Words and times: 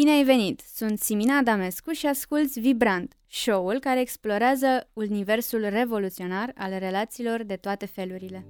Bine 0.00 0.10
ai 0.10 0.24
venit! 0.24 0.60
Sunt 0.74 0.98
Simina 0.98 1.36
Adamescu 1.36 1.92
și 1.92 2.06
asculți 2.06 2.60
Vibrant, 2.60 3.16
show-ul 3.26 3.78
care 3.78 4.00
explorează 4.00 4.88
universul 4.92 5.60
revoluționar 5.68 6.52
al 6.56 6.78
relațiilor 6.78 7.42
de 7.42 7.56
toate 7.56 7.86
felurile. 7.86 8.46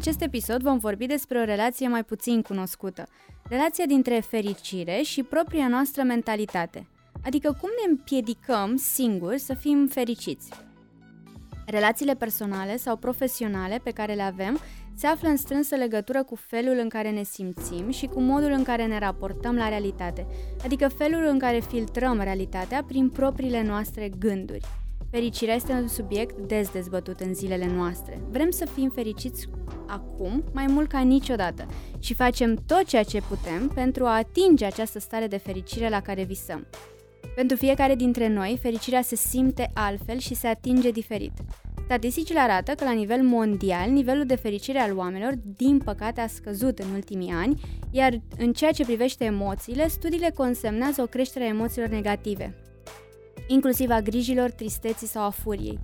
Acest 0.00 0.22
episod 0.22 0.62
vom 0.62 0.78
vorbi 0.78 1.06
despre 1.06 1.38
o 1.38 1.44
relație 1.44 1.88
mai 1.88 2.04
puțin 2.04 2.42
cunoscută, 2.42 3.06
relația 3.48 3.86
dintre 3.86 4.20
fericire 4.20 5.00
și 5.02 5.22
propria 5.22 5.68
noastră 5.68 6.02
mentalitate, 6.02 6.86
adică 7.24 7.56
cum 7.60 7.68
ne 7.68 7.90
împiedicăm 7.90 8.76
singuri 8.76 9.38
să 9.38 9.54
fim 9.54 9.86
fericiți. 9.86 10.50
Relațiile 11.66 12.14
personale 12.14 12.76
sau 12.76 12.96
profesionale 12.96 13.80
pe 13.82 13.90
care 13.90 14.14
le 14.14 14.22
avem 14.22 14.58
se 14.94 15.06
află 15.06 15.28
în 15.28 15.36
strânsă 15.36 15.74
legătură 15.74 16.22
cu 16.22 16.34
felul 16.34 16.78
în 16.78 16.88
care 16.88 17.10
ne 17.10 17.22
simțim 17.22 17.90
și 17.90 18.06
cu 18.06 18.20
modul 18.20 18.50
în 18.50 18.62
care 18.62 18.86
ne 18.86 18.98
raportăm 18.98 19.56
la 19.56 19.68
realitate, 19.68 20.26
adică 20.64 20.88
felul 20.88 21.26
în 21.26 21.38
care 21.38 21.60
filtrăm 21.60 22.20
realitatea 22.20 22.84
prin 22.86 23.10
propriile 23.10 23.62
noastre 23.62 24.08
gânduri. 24.18 24.79
Fericirea 25.10 25.54
este 25.54 25.72
un 25.72 25.88
subiect 25.88 26.38
des 26.38 26.70
dezbătut 26.70 27.20
în 27.20 27.34
zilele 27.34 27.66
noastre. 27.74 28.20
Vrem 28.30 28.50
să 28.50 28.66
fim 28.66 28.90
fericiți 28.94 29.48
acum 29.86 30.44
mai 30.52 30.66
mult 30.68 30.88
ca 30.88 31.00
niciodată 31.00 31.66
și 31.98 32.14
facem 32.14 32.54
tot 32.66 32.84
ceea 32.84 33.02
ce 33.02 33.22
putem 33.28 33.70
pentru 33.74 34.04
a 34.04 34.16
atinge 34.16 34.64
această 34.64 34.98
stare 34.98 35.26
de 35.26 35.36
fericire 35.36 35.88
la 35.88 36.00
care 36.00 36.22
visăm. 36.22 36.66
Pentru 37.34 37.56
fiecare 37.56 37.94
dintre 37.94 38.28
noi, 38.28 38.58
fericirea 38.62 39.02
se 39.02 39.16
simte 39.16 39.70
altfel 39.74 40.18
și 40.18 40.34
se 40.34 40.46
atinge 40.46 40.90
diferit. 40.90 41.32
Statisticile 41.84 42.38
arată 42.38 42.72
că 42.72 42.84
la 42.84 42.92
nivel 42.92 43.22
mondial, 43.22 43.90
nivelul 43.90 44.24
de 44.24 44.34
fericire 44.34 44.78
al 44.78 44.96
oamenilor, 44.96 45.34
din 45.56 45.78
păcate, 45.78 46.20
a 46.20 46.26
scăzut 46.26 46.78
în 46.78 46.90
ultimii 46.94 47.32
ani, 47.32 47.60
iar 47.90 48.20
în 48.38 48.52
ceea 48.52 48.72
ce 48.72 48.84
privește 48.84 49.24
emoțiile, 49.24 49.88
studiile 49.88 50.30
consemnează 50.34 51.02
o 51.02 51.06
creștere 51.06 51.44
a 51.44 51.48
emoțiilor 51.48 51.88
negative, 51.88 52.54
inclusiv 53.52 53.90
a 53.90 54.00
grijilor, 54.00 54.50
tristeții 54.50 55.06
sau 55.06 55.22
a 55.22 55.30
furiei. 55.30 55.78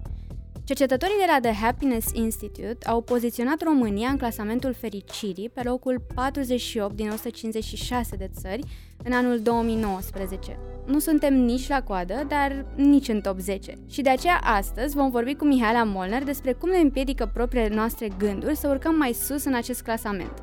Cercetătorii 0.65 1.17
de 1.19 1.25
la 1.33 1.51
The 1.51 1.65
Happiness 1.65 2.11
Institute 2.13 2.87
au 2.87 3.01
poziționat 3.01 3.63
România 3.63 4.09
în 4.09 4.17
clasamentul 4.17 4.73
fericirii 4.73 5.49
pe 5.49 5.61
locul 5.65 6.05
48 6.15 6.97
din 6.97 7.09
156 7.11 8.17
de 8.17 8.31
țări 8.41 8.63
în 9.05 9.13
anul 9.13 9.41
2019. 9.41 10.59
Nu 10.87 10.99
suntem 10.99 11.35
nici 11.35 11.69
la 11.69 11.83
coadă, 11.83 12.25
dar 12.29 12.67
nici 12.77 13.09
în 13.09 13.21
top 13.21 13.39
10. 13.39 13.75
Și 13.89 14.03
de 14.03 14.11
aceea 14.11 14.39
astăzi 14.43 14.97
vom 14.97 15.11
vorbi 15.11 15.35
cu 15.35 15.45
Mihaela 15.45 15.85
Molnar 15.85 16.23
despre 16.23 16.53
cum 16.53 16.71
ne 16.71 16.79
împiedică 16.79 17.31
propriile 17.33 17.75
noastre 17.75 18.09
gânduri 18.19 18.57
să 18.57 18.69
urcăm 18.69 18.95
mai 18.97 19.13
sus 19.13 19.45
în 19.45 19.55
acest 19.55 19.83
clasament. 19.83 20.43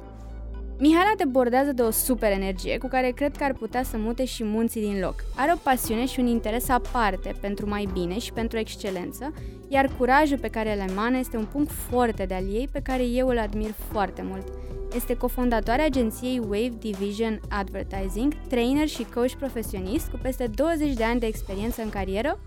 Mihaela 0.79 1.13
te 1.17 1.25
bordează 1.25 1.71
de 1.71 1.81
o 1.81 1.91
super 1.91 2.31
energie 2.31 2.77
cu 2.77 2.87
care 2.87 3.09
cred 3.09 3.37
că 3.37 3.43
ar 3.43 3.53
putea 3.53 3.83
să 3.83 3.97
mute 3.97 4.25
și 4.25 4.43
munții 4.43 4.81
din 4.81 4.99
loc. 4.99 5.15
Are 5.35 5.53
o 5.53 5.57
pasiune 5.63 6.05
și 6.05 6.19
un 6.19 6.27
interes 6.27 6.69
aparte 6.69 7.35
pentru 7.41 7.69
mai 7.69 7.89
bine 7.93 8.19
și 8.19 8.33
pentru 8.33 8.57
excelență, 8.57 9.33
iar 9.67 9.89
curajul 9.97 10.37
pe 10.37 10.47
care 10.47 10.73
îl 10.73 10.89
emană 10.89 11.17
este 11.17 11.37
un 11.37 11.45
punct 11.45 11.71
foarte 11.71 12.25
de 12.25 12.33
al 12.33 12.53
ei 12.53 12.69
pe 12.71 12.81
care 12.81 13.03
eu 13.03 13.27
îl 13.27 13.39
admir 13.39 13.73
foarte 13.91 14.21
mult. 14.21 14.47
Este 14.95 15.17
cofondatoarea 15.17 15.85
agenției 15.85 16.39
Wave 16.39 16.73
Division 16.79 17.39
Advertising, 17.49 18.33
trainer 18.49 18.87
și 18.87 19.07
coach 19.13 19.31
profesionist 19.31 20.07
cu 20.07 20.19
peste 20.21 20.47
20 20.47 20.93
de 20.93 21.03
ani 21.03 21.19
de 21.19 21.25
experiență 21.25 21.81
în 21.81 21.89
carieră 21.89 22.39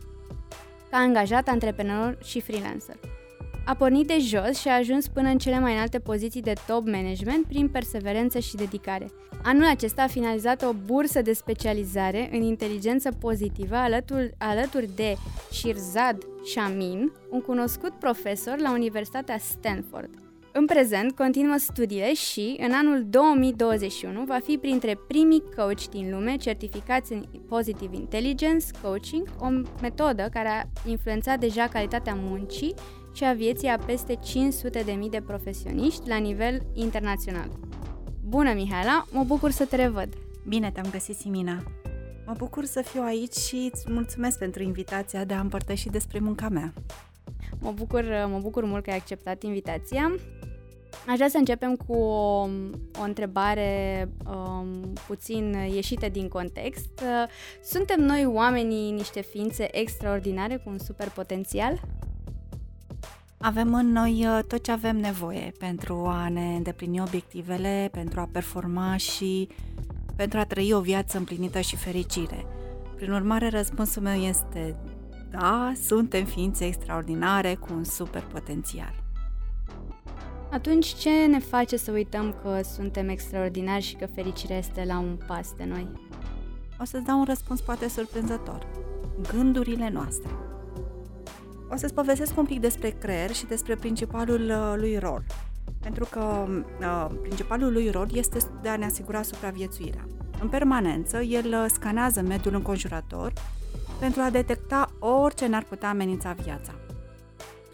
ca 0.91 0.97
angajat 0.97 1.48
antreprenor 1.48 2.19
și 2.25 2.41
freelancer. 2.41 2.97
A 3.69 3.75
pornit 3.75 4.06
de 4.06 4.19
jos 4.19 4.59
și 4.59 4.69
a 4.69 4.77
ajuns 4.77 5.09
până 5.09 5.28
în 5.28 5.38
cele 5.38 5.59
mai 5.59 5.72
înalte 5.72 5.99
poziții 5.99 6.43
de 6.43 6.53
top 6.66 6.87
management 6.87 7.47
prin 7.47 7.69
perseverență 7.69 8.38
și 8.38 8.54
dedicare. 8.54 9.10
Anul 9.43 9.66
acesta 9.66 10.03
a 10.03 10.06
finalizat 10.06 10.62
o 10.62 10.72
bursă 10.72 11.22
de 11.22 11.32
specializare 11.32 12.28
în 12.32 12.43
inteligență 12.43 13.12
pozitivă 13.12 13.77
alături, 13.77 14.34
alături 14.38 14.91
de 14.94 15.15
Shirzad 15.50 16.19
Shamin, 16.44 17.12
un 17.31 17.41
cunoscut 17.41 17.93
profesor 17.93 18.59
la 18.59 18.72
Universitatea 18.72 19.38
Stanford. 19.38 20.10
În 20.53 20.66
prezent, 20.66 21.12
continuă 21.12 21.54
studiile 21.59 22.15
și, 22.15 22.56
în 22.60 22.72
anul 22.72 23.04
2021, 23.09 24.25
va 24.25 24.38
fi 24.44 24.56
printre 24.56 24.98
primii 25.09 25.43
coach 25.56 25.88
din 25.91 26.10
lume 26.10 26.37
certificați 26.37 27.12
în 27.12 27.25
Positive 27.48 27.97
Intelligence 27.97 28.66
Coaching, 28.83 29.28
o 29.41 29.47
metodă 29.83 30.28
care 30.33 30.48
a 30.48 30.88
influențat 30.88 31.38
deja 31.38 31.66
calitatea 31.66 32.16
muncii 32.21 32.75
și 33.16 33.25
a 33.25 33.32
vieții 33.32 33.69
a 33.69 33.78
peste 33.78 34.15
500.000 34.15 35.10
de 35.10 35.22
profesioniști 35.27 36.09
la 36.09 36.16
nivel 36.16 36.62
internațional. 36.72 37.49
Bună, 38.25 38.53
Mihaela! 38.53 39.06
Mă 39.10 39.25
bucur 39.25 39.50
să 39.50 39.65
te 39.65 39.77
revăd! 39.77 40.09
Bine 40.49 40.71
te-am 40.71 40.91
găsit, 40.91 41.16
Simina! 41.16 41.62
Mă 42.27 42.34
bucur 42.37 42.65
să 42.65 42.82
fiu 42.82 43.03
aici 43.03 43.34
și 43.34 43.71
îți 43.72 43.91
mulțumesc 43.91 44.38
pentru 44.38 44.62
invitația 44.62 45.25
de 45.25 45.34
a 45.34 45.41
împărtăși 45.41 45.88
despre 45.88 46.19
munca 46.19 46.49
mea. 46.49 46.72
Mă 47.59 47.72
bucur, 47.72 48.04
mă 48.31 48.38
bucur 48.38 48.65
mult 48.65 48.84
că 48.84 48.91
ai 48.91 48.97
acceptat 48.97 49.43
invitația. 49.43 50.15
Aș 51.09 51.15
vrea 51.15 51.28
să 51.28 51.37
începem 51.37 51.77
cu 51.87 51.93
o, 51.93 52.48
o 52.98 53.03
întrebare 53.03 54.09
um, 54.27 54.93
puțin 55.06 55.56
ieșită 55.72 56.09
din 56.09 56.28
context. 56.28 57.03
Suntem 57.62 58.00
noi 58.00 58.27
oamenii 58.27 58.91
niște 58.91 59.21
ființe 59.21 59.78
extraordinare 59.78 60.56
cu 60.56 60.71
un 60.71 60.78
super 60.78 61.10
potențial? 61.10 61.81
Avem 63.47 63.75
în 63.75 63.93
noi 63.93 64.27
uh, 64.27 64.45
tot 64.47 64.62
ce 64.62 64.73
avem 64.73 64.97
nevoie 64.97 65.53
pentru 65.59 65.95
a 66.07 66.29
ne 66.29 66.55
îndeplini 66.57 67.01
obiectivele, 67.01 67.89
pentru 67.93 68.21
a 68.21 68.29
performa 68.33 68.97
și 68.97 69.49
pentru 70.17 70.39
a 70.39 70.45
trăi 70.45 70.73
o 70.73 70.81
viață 70.81 71.19
împlinită 71.19 71.61
și 71.61 71.77
fericire. 71.77 72.47
Prin 72.97 73.12
urmare, 73.12 73.49
răspunsul 73.49 74.03
meu 74.03 74.21
este 74.21 74.77
da, 75.31 75.73
suntem 75.83 76.25
ființe 76.25 76.65
extraordinare 76.65 77.55
cu 77.55 77.67
un 77.73 77.84
super 77.84 78.23
potențial. 78.23 78.95
Atunci 80.51 80.87
ce 80.87 81.27
ne 81.27 81.39
face 81.39 81.77
să 81.77 81.91
uităm 81.91 82.34
că 82.43 82.61
suntem 82.63 83.09
extraordinari 83.09 83.83
și 83.83 83.95
că 83.95 84.07
fericirea 84.07 84.59
este 84.59 84.84
la 84.84 84.99
un 84.99 85.19
pas 85.27 85.53
de 85.57 85.65
noi? 85.65 85.89
O 86.81 86.84
să-ți 86.84 87.05
dau 87.05 87.19
un 87.19 87.25
răspuns 87.25 87.61
poate 87.61 87.89
surprinzător. 87.89 88.67
Gândurile 89.33 89.89
noastre. 89.89 90.31
O 91.71 91.77
să-ți 91.77 91.94
povestesc 91.94 92.38
un 92.38 92.44
pic 92.44 92.60
despre 92.60 92.91
creier 92.91 93.32
și 93.32 93.47
despre 93.47 93.75
principalul 93.75 94.41
uh, 94.41 94.75
lui 94.77 94.99
rol. 94.99 95.22
Pentru 95.82 96.06
că 96.10 96.47
uh, 96.81 97.06
principalul 97.22 97.72
lui 97.72 97.91
rol 97.91 98.09
este 98.12 98.38
de 98.62 98.69
a 98.69 98.77
ne 98.77 98.84
asigura 98.84 99.22
supraviețuirea. 99.22 100.06
În 100.41 100.49
permanență, 100.49 101.21
el 101.21 101.47
uh, 101.47 101.65
scanează 101.72 102.21
mediul 102.21 102.54
înconjurător 102.54 103.32
pentru 103.99 104.21
a 104.21 104.31
detecta 104.31 104.93
orice 104.99 105.47
n-ar 105.47 105.62
putea 105.69 105.88
amenința 105.88 106.32
viața. 106.32 106.72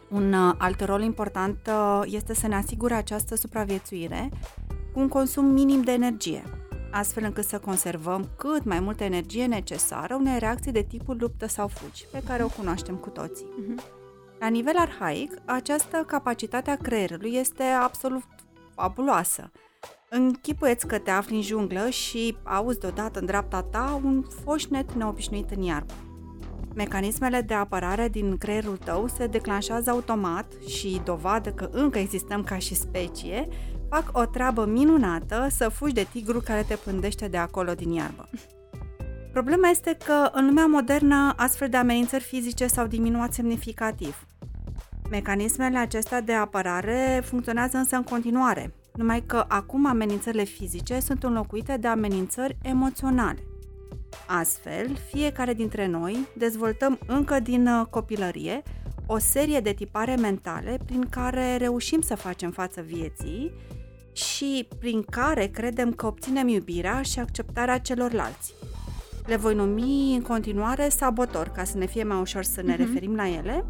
Un 0.09 0.33
uh, 0.33 0.55
alt 0.59 0.85
rol 0.85 1.03
important 1.03 1.57
uh, 1.69 2.03
este 2.05 2.35
să 2.35 2.47
ne 2.47 2.55
asigure 2.55 2.95
această 2.95 3.37
supraviețuire 3.37 4.29
cu 4.93 5.01
un 5.01 5.09
consum 5.09 5.45
minim 5.45 5.83
de 5.83 5.93
energie, 5.93 6.43
astfel 6.93 7.25
încât 7.25 7.45
să 7.45 7.59
conservăm 7.59 8.29
cât 8.37 8.65
mai 8.65 8.81
multă 8.81 9.05
energie 9.05 9.47
necesară 9.47 10.15
unei 10.15 10.39
reacții 10.39 10.73
de 10.73 10.83
tipul 10.83 11.17
luptă 11.21 11.47
sau 11.47 11.69
fugi, 11.69 12.07
pe 12.13 12.23
care 12.27 12.43
o 12.43 12.49
cunoaștem 12.49 12.95
cu 12.95 13.09
toții. 13.09 13.47
Uh-huh. 13.47 14.01
La 14.39 14.49
nivel 14.49 14.77
arhaic, 14.77 15.33
această 15.45 16.05
capacitate 16.07 16.71
a 16.71 16.77
creierului 16.77 17.35
este 17.35 17.63
absolut 17.63 18.23
fabuloasă. 18.75 19.51
Închipuieți 20.09 20.87
că 20.87 20.99
te 20.99 21.11
afli 21.11 21.37
în 21.37 21.43
junglă 21.43 21.89
și 21.89 22.37
auzi 22.43 22.79
deodată 22.79 23.19
în 23.19 23.27
dreapta 23.27 23.63
ta 23.63 24.01
un 24.05 24.23
foșnet 24.45 24.93
neobișnuit 24.93 25.51
în 25.51 25.63
iarbă. 25.63 25.93
Mecanismele 26.75 27.41
de 27.41 27.55
apărare 27.55 28.09
din 28.09 28.37
creierul 28.39 28.77
tău 28.77 29.09
se 29.09 29.27
declanșează 29.27 29.91
automat 29.91 30.53
și 30.67 31.01
dovadă 31.05 31.51
că 31.53 31.69
încă 31.73 31.99
existăm 31.99 32.45
ca 32.45 32.59
și 32.59 32.75
specie, 32.75 33.49
fac 33.93 34.09
o 34.13 34.25
treabă 34.25 34.65
minunată 34.65 35.47
să 35.51 35.69
fugi 35.69 35.93
de 35.93 36.07
tigru 36.13 36.41
care 36.41 36.65
te 36.69 36.75
pândește 36.75 37.29
de 37.29 37.37
acolo 37.37 37.73
din 37.73 37.91
iarbă. 37.91 38.29
Problema 39.33 39.69
este 39.69 39.97
că 40.05 40.31
în 40.33 40.47
lumea 40.47 40.67
modernă 40.67 41.33
astfel 41.37 41.69
de 41.69 41.77
amenințări 41.77 42.23
fizice 42.23 42.67
s-au 42.67 42.87
diminuat 42.87 43.33
semnificativ. 43.33 44.27
Mecanismele 45.11 45.79
acestea 45.79 46.21
de 46.21 46.33
apărare 46.33 47.23
funcționează 47.25 47.77
însă 47.77 47.97
în 47.97 48.03
continuare, 48.03 48.75
numai 48.95 49.23
că 49.27 49.45
acum 49.49 49.87
amenințările 49.87 50.45
fizice 50.45 51.01
sunt 51.01 51.23
înlocuite 51.23 51.77
de 51.77 51.89
amenințări 51.89 52.57
emoționale. 52.63 53.43
Astfel, 54.27 54.97
fiecare 55.11 55.55
dintre 55.55 55.87
noi 55.87 56.29
dezvoltăm 56.37 56.99
încă 57.07 57.41
din 57.41 57.67
uh, 57.67 57.87
copilărie 57.91 58.63
o 59.07 59.19
serie 59.19 59.61
de 59.61 59.73
tipare 59.73 60.15
mentale 60.15 60.79
prin 60.87 61.07
care 61.11 61.57
reușim 61.57 62.01
să 62.01 62.17
facem 62.17 62.51
față 62.51 62.81
vieții 62.81 63.53
și 64.13 64.69
prin 64.79 65.03
care 65.03 65.47
credem 65.47 65.93
că 65.93 66.07
obținem 66.07 66.49
iubirea 66.49 67.03
și 67.03 67.19
acceptarea 67.19 67.79
celorlalți. 67.79 68.55
Le 69.27 69.37
voi 69.37 69.55
numi 69.55 70.15
în 70.15 70.23
continuare 70.23 70.89
sabotor, 70.89 71.49
ca 71.49 71.65
să 71.65 71.79
ne 71.79 71.87
fie 71.87 72.05
mai 72.05 72.21
ușor 72.21 72.43
să 72.43 72.63
ne 72.63 72.75
uh-huh. 72.75 72.79
referim 72.79 73.15
la 73.15 73.29
ele, 73.29 73.65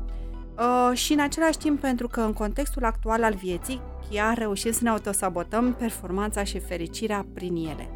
uh, 0.58 0.96
și 0.96 1.12
în 1.12 1.20
același 1.20 1.58
timp 1.58 1.80
pentru 1.80 2.08
că 2.08 2.20
în 2.20 2.32
contextul 2.32 2.84
actual 2.84 3.22
al 3.22 3.34
vieții 3.34 3.80
chiar 4.10 4.38
reușim 4.38 4.72
să 4.72 4.80
ne 4.82 4.88
autosabotăm 4.88 5.74
performanța 5.74 6.44
și 6.44 6.58
fericirea 6.58 7.26
prin 7.34 7.54
ele. 7.56 7.88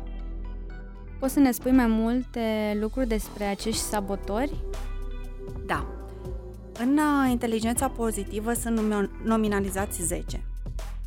Poți 1.18 1.32
să 1.32 1.38
ne 1.38 1.50
spui 1.50 1.70
mai 1.70 1.86
multe 1.86 2.76
lucruri 2.80 3.08
despre 3.08 3.44
acești 3.44 3.80
sabotori? 3.80 4.64
Da. 5.66 5.86
În 6.78 6.98
uh, 6.98 7.30
inteligența 7.30 7.88
pozitivă 7.88 8.52
sunt 8.52 9.08
nominalizați 9.24 10.02
10. 10.02 10.40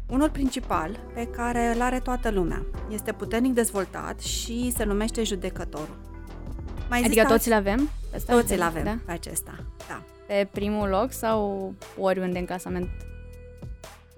Unul 0.10 0.30
principal, 0.30 1.00
pe 1.14 1.28
care 1.28 1.72
îl 1.76 1.82
are 1.82 2.00
toată 2.00 2.30
lumea, 2.30 2.66
este 2.92 3.12
puternic 3.12 3.54
dezvoltat 3.54 4.20
și 4.20 4.74
se 4.76 4.84
numește 4.84 5.24
judecătorul. 5.24 5.98
Mai 6.90 7.04
adică 7.04 7.26
toți 7.28 7.48
îl 7.48 7.54
avem? 7.54 7.90
Asta 8.16 8.34
toți 8.34 8.54
îl 8.54 8.62
avem 8.62 8.84
da? 8.84 8.98
pe 9.06 9.12
acesta, 9.12 9.66
da. 9.88 10.04
Pe 10.28 10.48
primul 10.52 10.90
loc 10.90 11.12
sau 11.12 11.74
oriunde 11.98 12.40
în 12.40 12.46
clasament? 12.46 12.90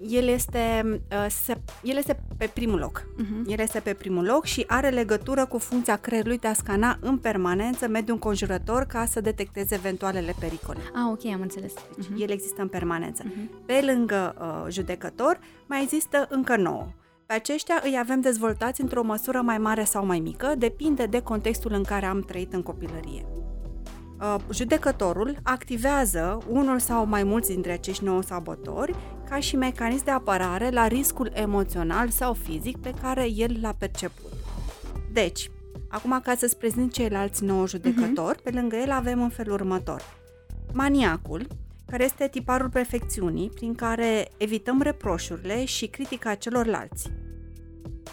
El 0.08 0.26
este, 0.28 0.82
uh, 1.12 1.26
se, 1.28 1.60
el 1.82 1.96
este 1.96 2.22
pe 2.36 2.50
primul 2.54 2.78
loc. 2.78 3.00
Uh-huh. 3.00 3.46
El 3.46 3.58
este 3.58 3.80
pe 3.80 3.92
primul 3.92 4.24
loc 4.24 4.44
și 4.44 4.64
are 4.66 4.88
legătură 4.88 5.46
cu 5.46 5.58
funcția 5.58 5.96
creierului 5.96 6.38
de 6.38 6.48
a 6.48 6.52
scana 6.52 6.96
în 7.00 7.18
permanență 7.18 7.88
mediul 7.88 8.14
înconjurător 8.14 8.84
ca 8.84 9.04
să 9.04 9.20
detecteze 9.20 9.74
eventualele 9.74 10.34
pericole. 10.38 10.78
Ah, 10.94 11.10
ok, 11.10 11.24
am 11.32 11.40
înțeles. 11.40 11.72
Deci 11.96 12.06
uh-huh. 12.06 12.22
el 12.22 12.30
există 12.30 12.62
în 12.62 12.68
permanență. 12.68 13.22
Uh-huh. 13.22 13.66
Pe 13.66 13.82
lângă 13.86 14.34
uh, 14.38 14.72
judecător, 14.72 15.38
mai 15.66 15.82
există 15.82 16.26
încă 16.30 16.56
nouă. 16.56 16.86
Pe 17.26 17.34
aceștia 17.34 17.80
îi 17.84 17.96
avem 17.98 18.20
dezvoltați 18.20 18.80
într-o 18.80 19.02
măsură 19.02 19.40
mai 19.40 19.58
mare 19.58 19.84
sau 19.84 20.06
mai 20.06 20.20
mică, 20.20 20.54
depinde 20.58 21.06
de 21.06 21.20
contextul 21.20 21.72
în 21.72 21.82
care 21.82 22.06
am 22.06 22.20
trăit 22.20 22.52
în 22.52 22.62
copilărie. 22.62 23.26
Uh, 24.20 24.36
judecătorul 24.52 25.36
activează 25.42 26.38
unul 26.48 26.78
sau 26.78 27.06
mai 27.06 27.22
mulți 27.22 27.50
dintre 27.50 27.72
acești 27.72 28.04
nouă 28.04 28.22
sabotori 28.22 28.94
ca 29.32 29.40
și 29.40 29.56
mecanism 29.56 30.04
de 30.04 30.10
apărare 30.10 30.70
la 30.70 30.86
riscul 30.86 31.30
emoțional 31.34 32.08
sau 32.08 32.32
fizic 32.32 32.76
pe 32.76 32.94
care 33.02 33.28
el 33.34 33.58
l-a 33.60 33.74
perceput. 33.78 34.32
Deci, 35.12 35.50
acum 35.88 36.20
ca 36.22 36.34
să-ți 36.34 36.56
prezint 36.56 36.92
ceilalți 36.92 37.44
nouă 37.44 37.66
judecători, 37.66 38.38
uh-huh. 38.38 38.42
pe 38.42 38.50
lângă 38.50 38.76
el 38.76 38.90
avem 38.90 39.22
în 39.22 39.28
felul 39.28 39.52
următor. 39.52 40.02
Maniacul, 40.72 41.46
care 41.86 42.04
este 42.04 42.28
tiparul 42.28 42.68
perfecțiunii, 42.68 43.50
prin 43.54 43.74
care 43.74 44.28
evităm 44.36 44.82
reproșurile 44.82 45.64
și 45.64 45.86
critica 45.86 46.34
celorlalți. 46.34 47.10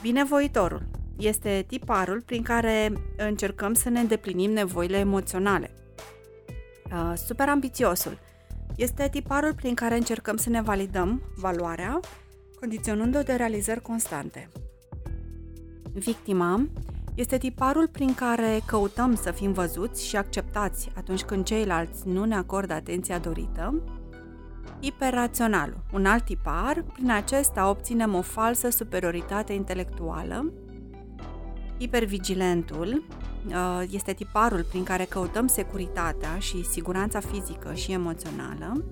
Binevoitorul 0.02 0.88
este 1.18 1.66
tiparul 1.68 2.22
prin 2.22 2.42
care 2.42 2.94
încercăm 3.18 3.74
să 3.74 3.90
ne 3.90 4.00
îndeplinim 4.00 4.52
nevoile 4.52 4.98
emoționale. 4.98 5.72
Uh, 6.92 7.14
super 7.26 7.50
ambițiosul 7.50 8.20
este 8.80 9.10
tiparul 9.10 9.54
prin 9.54 9.74
care 9.74 9.96
încercăm 9.96 10.38
să 10.38 10.50
ne 10.50 10.62
validăm 10.62 11.22
valoarea, 11.36 12.00
condiționând-o 12.60 13.22
de 13.22 13.34
realizări 13.34 13.82
constante. 13.82 14.50
Victima 15.94 16.68
este 17.16 17.38
tiparul 17.38 17.88
prin 17.88 18.14
care 18.14 18.62
căutăm 18.66 19.16
să 19.16 19.32
fim 19.32 19.52
văzuți 19.52 20.08
și 20.08 20.16
acceptați 20.16 20.92
atunci 20.96 21.24
când 21.24 21.46
ceilalți 21.46 22.08
nu 22.08 22.26
ne 22.26 22.36
acordă 22.36 22.74
atenția 22.74 23.18
dorită. 23.18 23.84
Hiperraționalul, 24.82 25.84
un 25.94 26.06
alt 26.06 26.26
tipar, 26.26 26.84
prin 26.94 27.12
acesta 27.12 27.70
obținem 27.70 28.16
o 28.16 28.22
falsă 28.22 28.70
superioritate 28.70 29.54
intelectuală. 29.54 30.54
Hipervigilentul 31.80 33.04
uh, 33.48 33.84
este 33.92 34.14
tiparul 34.14 34.64
prin 34.64 34.84
care 34.84 35.04
căutăm 35.04 35.48
securitatea 35.48 36.38
și 36.40 36.66
siguranța 36.66 37.20
fizică 37.20 37.74
și 37.74 37.92
emoțională. 37.92 38.84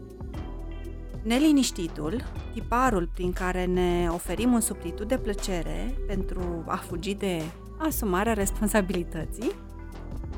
Neliniștitul, 1.23 2.23
tiparul 2.53 3.09
prin 3.13 3.33
care 3.33 3.65
ne 3.65 4.07
oferim 4.11 4.53
un 4.53 4.59
suplitud 4.59 5.07
de 5.07 5.17
plăcere 5.17 5.97
pentru 6.07 6.63
a 6.65 6.75
fugi 6.75 7.13
de 7.13 7.41
asumarea 7.77 8.33
responsabilității. 8.33 9.51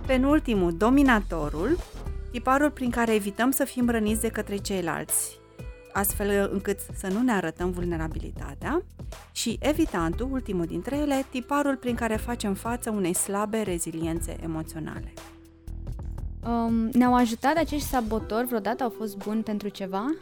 Penultimul, 0.06 0.78
dominatorul, 0.78 1.78
tiparul 2.32 2.72
prin 2.72 2.90
care 2.90 3.14
evităm 3.14 3.52
să 3.52 3.64
fim 3.64 3.90
răniți 3.90 4.22
de 4.22 4.28
către 4.28 4.58
ceilalți, 4.58 5.39
astfel 5.92 6.50
încât 6.54 6.80
să 6.98 7.08
nu 7.08 7.22
ne 7.22 7.32
arătăm 7.32 7.72
vulnerabilitatea. 7.72 8.84
Și 9.32 9.58
evitantul, 9.62 10.32
ultimul 10.32 10.66
dintre 10.66 10.98
ele, 10.98 11.26
tiparul 11.30 11.76
prin 11.76 11.96
care 11.96 12.16
facem 12.16 12.54
față 12.54 12.90
unei 12.90 13.14
slabe 13.14 13.62
reziliențe 13.62 14.38
emoționale. 14.44 15.14
Um, 16.48 16.74
ne-au 16.74 17.16
ajutat 17.16 17.58
acești 17.58 17.88
sabotori 17.88 18.48
vreodată? 18.48 18.84
Au 18.84 18.90
fost 18.90 19.18
buni 19.18 19.44
pentru 19.44 19.68
ceva? 19.68 20.16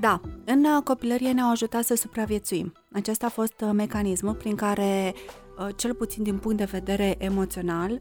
Da, 0.00 0.20
în 0.44 0.64
uh, 0.64 0.82
copilărie 0.84 1.32
ne-au 1.32 1.50
ajutat 1.50 1.84
să 1.84 1.94
supraviețuim. 1.94 2.72
Acesta 2.92 3.26
a 3.26 3.28
fost 3.28 3.60
uh, 3.60 3.70
mecanismul 3.72 4.34
prin 4.34 4.54
care, 4.54 5.14
uh, 5.58 5.68
cel 5.76 5.94
puțin 5.94 6.22
din 6.22 6.38
punct 6.38 6.56
de 6.56 6.64
vedere 6.64 7.14
emoțional, 7.18 7.98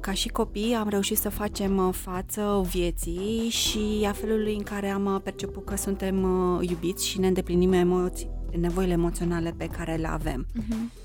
ca 0.00 0.12
și 0.12 0.28
copii 0.28 0.74
am 0.74 0.88
reușit 0.88 1.18
să 1.18 1.28
facem 1.28 1.90
față 1.90 2.66
vieții 2.70 3.48
și 3.48 4.06
a 4.08 4.12
felului 4.12 4.54
în 4.54 4.62
care 4.62 4.88
am 4.88 5.20
perceput 5.24 5.64
că 5.64 5.76
suntem 5.76 6.16
iubiți 6.60 7.06
și 7.06 7.20
ne 7.20 7.26
îndeplinim 7.26 7.72
emoții, 7.72 8.30
nevoile 8.58 8.92
emoționale 8.92 9.54
pe 9.56 9.66
care 9.66 9.94
le 9.94 10.08
avem. 10.08 10.46
Uh-huh. 10.46 11.00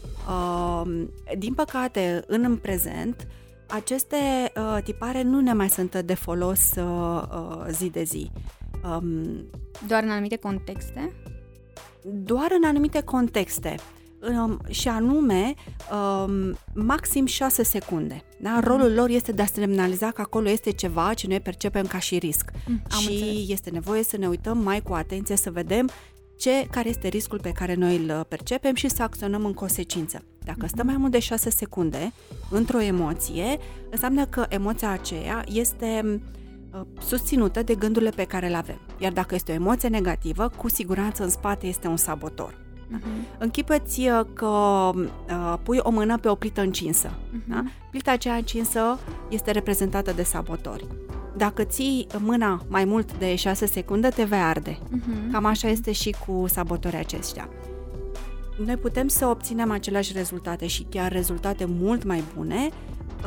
Din 1.38 1.54
păcate, 1.54 2.24
în 2.28 2.58
prezent, 2.58 3.28
aceste 3.68 4.52
tipare 4.84 5.22
nu 5.22 5.40
ne 5.40 5.54
mai 5.54 5.70
sunt 5.70 6.02
de 6.02 6.14
folos 6.14 6.74
zi 7.70 7.90
de 7.90 8.04
zi. 8.04 8.32
Um, 8.84 9.46
doar 9.88 10.04
în 10.04 10.10
anumite 10.10 10.36
contexte? 10.36 11.14
Doar 12.04 12.48
în 12.58 12.68
anumite 12.68 13.02
contexte. 13.02 13.76
Um, 14.22 14.60
și 14.70 14.88
anume 14.88 15.54
um, 15.92 16.58
maxim 16.74 17.26
6 17.26 17.64
secunde. 17.64 18.24
Da? 18.40 18.50
Mm. 18.50 18.60
Rolul 18.60 18.94
lor 18.94 19.10
este 19.10 19.32
de 19.32 19.42
a 19.42 19.46
semnaliza 19.46 20.12
că 20.12 20.22
acolo 20.22 20.50
este 20.50 20.72
ceva 20.72 21.14
ce 21.14 21.28
noi 21.28 21.40
percepem 21.40 21.86
ca 21.86 22.00
și 22.00 22.18
risc. 22.18 22.52
Mm, 22.68 22.82
și 23.00 23.12
înțeles. 23.12 23.50
este 23.50 23.70
nevoie 23.70 24.04
să 24.04 24.18
ne 24.18 24.28
uităm 24.28 24.58
mai 24.58 24.82
cu 24.82 24.94
atenție 24.94 25.36
să 25.36 25.52
vedem 25.52 25.90
ce, 26.38 26.68
care 26.72 26.90
este 26.90 27.08
riscul 27.08 27.40
pe 27.40 27.52
care 27.52 27.74
noi 27.74 27.96
îl 27.96 28.26
percepem 28.28 28.76
și 28.76 28.90
să 28.90 29.04
acționăm 29.04 29.46
în 29.46 29.54
consecință. 29.54 30.24
Dacă 30.44 30.66
mm-hmm. 30.66 30.70
stăm 30.70 30.86
mai 30.86 30.98
mult 30.98 31.12
de 31.12 31.20
6 31.20 31.50
secunde 31.50 32.14
într-o 32.50 32.82
emoție, 32.82 33.58
înseamnă 33.90 34.26
că 34.26 34.46
emoția 34.50 34.90
aceea 34.90 35.44
este 35.48 36.22
Uh, 36.74 36.82
susținută 37.00 37.64
de 37.64 37.76
gândurile 37.76 38.10
pe 38.10 38.24
care 38.24 38.48
le 38.48 38.56
avem. 38.56 38.80
Iar 38.98 39.12
dacă 39.12 39.36
este 39.36 39.52
o 39.52 39.56
emoție 39.56 39.90
negativă, 39.90 40.48
cu 40.58 40.70
siguranță 40.70 41.24
în 41.24 41.30
spate 41.30 41.68
este 41.68 41.88
un 41.88 41.98
sabotor. 41.98 42.67
Uh-huh. 42.96 43.38
Închipeți 43.38 44.00
uh, 44.00 44.22
că 44.34 44.46
uh, 44.46 45.54
pui 45.64 45.80
o 45.82 45.90
mână 45.90 46.18
pe 46.18 46.28
o 46.28 46.36
plită 46.36 46.62
încinsă. 46.62 47.10
Uh-huh. 47.10 47.48
Da? 47.48 47.64
Plita 47.92 48.12
aceea 48.12 48.36
încinsă 48.36 49.00
este 49.30 49.52
reprezentată 49.52 50.12
de 50.12 50.24
sabotori. 50.24 50.88
Dacă 51.38 51.64
ții 51.64 52.08
mâna 52.20 52.62
mai 52.68 52.86
mult 52.86 53.18
de 53.18 53.36
6 53.36 53.66
secunde, 53.66 54.10
te 54.10 54.24
vei 54.24 54.40
arde. 54.40 54.72
Uh-huh. 54.72 55.32
Cam 55.32 55.46
așa 55.46 55.68
este 55.68 55.92
și 55.92 56.16
cu 56.28 56.46
sabotorii 56.48 56.98
aceștia. 56.98 57.50
Noi 58.66 58.78
putem 58.78 59.08
să 59.08 59.26
obținem 59.26 59.72
aceleași 59.72 60.14
rezultate 60.14 60.68
și 60.68 60.86
chiar 60.90 61.12
rezultate 61.12 61.66
mult 61.66 62.04
mai 62.04 62.24
bune 62.36 62.70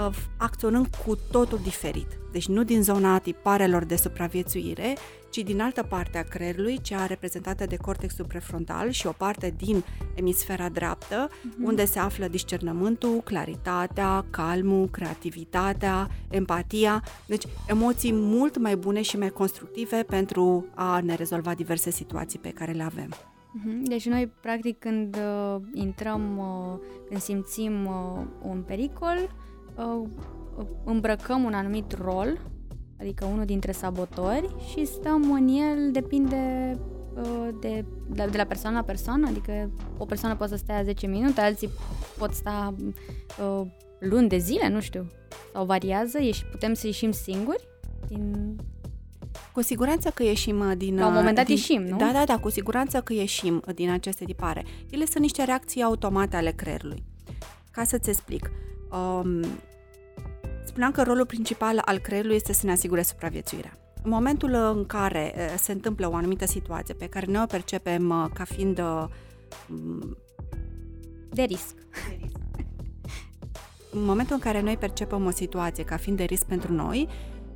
uh, 0.09 0.17
acționând 0.37 0.87
cu 1.07 1.19
totul 1.31 1.59
diferit. 1.62 2.20
Deci 2.33 2.49
nu 2.49 2.63
din 2.63 2.83
zona 2.83 3.19
tiparelor 3.19 3.85
de 3.85 3.97
supraviețuire, 3.97 4.97
ci 5.31 5.39
din 5.39 5.61
altă 5.61 5.83
parte 5.83 6.19
a 6.19 6.23
creierului, 6.23 6.81
cea 6.83 7.07
reprezentată 7.07 7.67
de 7.67 7.77
cortexul 7.77 8.25
prefrontal 8.25 8.91
și 8.91 9.07
o 9.07 9.13
parte 9.13 9.55
din 9.57 9.85
emisfera 10.15 10.69
dreaptă, 10.69 11.29
uh-huh. 11.29 11.65
unde 11.65 11.85
se 11.85 11.99
află 11.99 12.27
discernământul, 12.27 13.21
claritatea, 13.25 14.25
calmul, 14.31 14.89
creativitatea, 14.89 16.09
empatia, 16.31 17.03
deci 17.27 17.45
emoții 17.69 18.13
mult 18.13 18.59
mai 18.59 18.77
bune 18.77 19.03
și 19.03 19.19
mai 19.19 19.29
constructive 19.29 20.03
pentru 20.03 20.67
a 20.75 21.01
ne 21.01 21.15
rezolva 21.15 21.55
diverse 21.55 21.91
situații 21.91 22.39
pe 22.39 22.51
care 22.51 22.73
le 22.73 22.83
avem. 22.83 23.09
Mhm. 23.53 23.83
Deci 23.83 24.07
noi, 24.07 24.33
practic, 24.41 24.79
când 24.79 25.17
uh, 25.17 25.61
intrăm, 25.73 26.39
uh, 26.39 26.79
când 27.09 27.21
simțim 27.21 27.87
uh, 27.87 28.23
un 28.43 28.63
pericol, 28.67 29.31
uh, 29.77 30.09
îmbrăcăm 30.85 31.42
un 31.42 31.52
anumit 31.52 31.99
rol, 32.02 32.38
adică 33.00 33.25
unul 33.25 33.45
dintre 33.45 33.73
sabotori 33.73 34.54
și 34.71 34.85
stăm 34.85 35.33
în 35.33 35.49
el, 35.49 35.92
depinde 35.92 36.76
uh, 37.14 37.49
de, 37.61 37.85
de, 38.09 38.26
de 38.30 38.37
la 38.37 38.45
persoană 38.45 38.76
la 38.76 38.83
persoană, 38.83 39.28
adică 39.28 39.71
o 39.99 40.04
persoană 40.04 40.37
poate 40.37 40.57
să 40.57 40.59
stea 40.59 40.83
10 40.83 41.07
minute, 41.07 41.40
alții 41.40 41.69
pot 42.19 42.33
sta 42.33 42.75
uh, 43.42 43.66
luni 44.00 44.28
de 44.28 44.38
zile, 44.38 44.69
nu 44.69 44.80
știu. 44.80 45.11
Sau 45.52 45.64
variază? 45.64 46.23
Ieși, 46.23 46.45
putem 46.47 46.75
să 46.75 46.87
ieșim 46.87 47.11
singuri? 47.11 47.69
Din... 48.09 48.57
Cu 49.52 49.62
siguranță 49.62 50.11
că 50.14 50.23
ieșim 50.23 50.59
uh, 50.59 50.73
din... 50.76 50.99
La 50.99 51.07
un 51.07 51.12
moment 51.12 51.37
dat 51.37 51.45
din, 51.45 51.54
ieșim, 51.54 51.83
nu? 51.83 51.97
Da, 51.97 52.11
da, 52.12 52.25
da, 52.25 52.38
cu 52.38 52.50
siguranță 52.50 53.00
că 53.00 53.12
ieșim 53.12 53.62
uh, 53.66 53.75
din 53.75 53.90
aceste 53.90 54.25
tipare. 54.25 54.64
Ele 54.90 55.04
sunt 55.04 55.23
niște 55.23 55.45
reacții 55.45 55.83
automate 55.83 56.37
ale 56.37 56.50
creierului. 56.50 57.02
Ca 57.71 57.85
să-ți 57.85 58.09
explic, 58.09 58.50
um, 58.90 59.45
spuneam 60.81 61.05
că 61.05 61.11
rolul 61.11 61.27
principal 61.27 61.83
al 61.85 61.99
creierului 61.99 62.37
este 62.37 62.53
să 62.53 62.67
ne 62.67 62.73
asigure 62.73 63.03
supraviețuirea. 63.03 63.79
În 64.03 64.11
momentul 64.11 64.55
în 64.55 64.87
care 64.87 65.35
uh, 65.37 65.55
se 65.59 65.73
întâmplă 65.73 66.11
o 66.11 66.15
anumită 66.15 66.47
situație 66.47 66.95
pe 66.95 67.07
care 67.07 67.27
noi 67.29 67.43
o 67.43 67.47
percepem 67.47 68.31
ca 68.35 68.45
fiind 68.45 68.83
de 71.31 71.43
risc. 71.43 71.75
În 73.93 74.05
momentul 74.05 74.35
în 74.35 74.41
care 74.41 74.61
noi 74.61 74.77
percepem 74.77 75.25
o 75.25 75.31
situație 75.31 75.85
ca 75.85 75.97
fiind 75.97 76.19
de 76.19 76.25
risc 76.25 76.45
pentru 76.45 76.73
noi, 76.73 77.09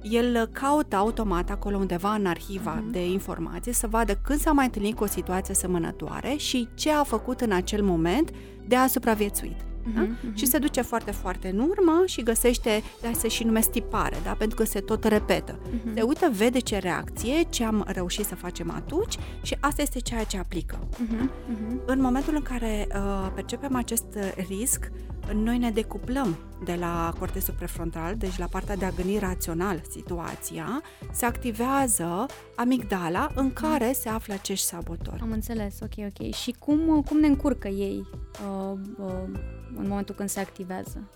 el 0.03 0.47
caută 0.47 0.97
automat 0.97 1.51
acolo 1.51 1.77
undeva 1.77 2.15
în 2.15 2.27
arhiva 2.27 2.83
uh-huh. 2.83 2.93
de 2.93 3.11
informații 3.11 3.73
să 3.73 3.87
vadă 3.87 4.15
când 4.15 4.39
s-a 4.39 4.53
mai 4.53 4.65
întâlnit 4.65 4.97
cu 4.97 5.03
o 5.03 5.07
situație 5.07 5.55
asemănătoare 5.55 6.35
și 6.37 6.69
ce 6.75 6.91
a 6.91 7.03
făcut 7.03 7.41
în 7.41 7.53
acel 7.53 7.83
moment 7.83 8.31
de 8.67 8.77
a 8.77 8.87
supraviețuit. 8.87 9.74
Uh-huh, 9.85 9.95
da? 9.95 10.07
uh-huh. 10.07 10.35
Și 10.35 10.47
se 10.47 10.59
duce 10.59 10.81
foarte, 10.81 11.11
foarte 11.11 11.49
în 11.49 11.59
urmă 11.59 12.03
și 12.07 12.23
găsește, 12.23 12.83
de 13.01 13.11
se 13.19 13.29
și 13.29 13.45
numesc 13.45 13.71
tipare, 13.71 14.17
da? 14.25 14.31
pentru 14.33 14.57
că 14.57 14.65
se 14.65 14.81
tot 14.81 15.05
repetă. 15.05 15.59
Uh-huh. 15.59 15.95
Se 15.95 16.03
uită, 16.03 16.31
vede 16.33 16.59
ce 16.59 16.79
reacție, 16.79 17.43
ce 17.49 17.65
am 17.65 17.85
reușit 17.87 18.25
să 18.25 18.35
facem 18.35 18.71
atunci 18.71 19.17
și 19.43 19.57
asta 19.61 19.83
este 19.83 20.01
ceea 20.01 20.25
ce 20.25 20.39
aplică. 20.39 20.79
Uh-huh, 20.79 21.23
uh-huh. 21.23 21.85
În 21.87 22.01
momentul 22.01 22.35
în 22.35 22.43
care 22.43 22.87
uh, 22.91 23.31
percepem 23.35 23.77
acest 23.77 24.19
risc, 24.49 24.91
noi 25.33 25.59
ne 25.59 25.71
decuplăm 25.71 26.37
de 26.65 26.75
la 26.75 27.13
cortexul 27.19 27.55
prefrontal, 27.55 28.15
deci 28.17 28.39
la 28.39 28.47
partea 28.47 28.77
de 28.77 28.85
a 28.85 28.91
gândi 28.91 29.19
rațional 29.19 29.83
situația, 29.91 30.83
se 31.13 31.25
activează 31.25 32.27
amigdala 32.57 33.29
în 33.35 33.53
care 33.53 33.93
se 33.93 34.09
află 34.09 34.35
acești 34.35 34.67
sabotori. 34.67 35.21
Am 35.21 35.31
înțeles, 35.31 35.79
ok, 35.83 36.05
ok. 36.07 36.33
Și 36.33 36.55
cum, 36.59 37.03
cum 37.09 37.19
ne 37.19 37.27
încurcă 37.27 37.69
ei 37.69 38.07
uh, 38.47 38.79
uh, 38.99 39.41
în 39.77 39.89
momentul 39.89 40.15
când 40.15 40.29
se 40.29 40.41
activează? 40.41 41.09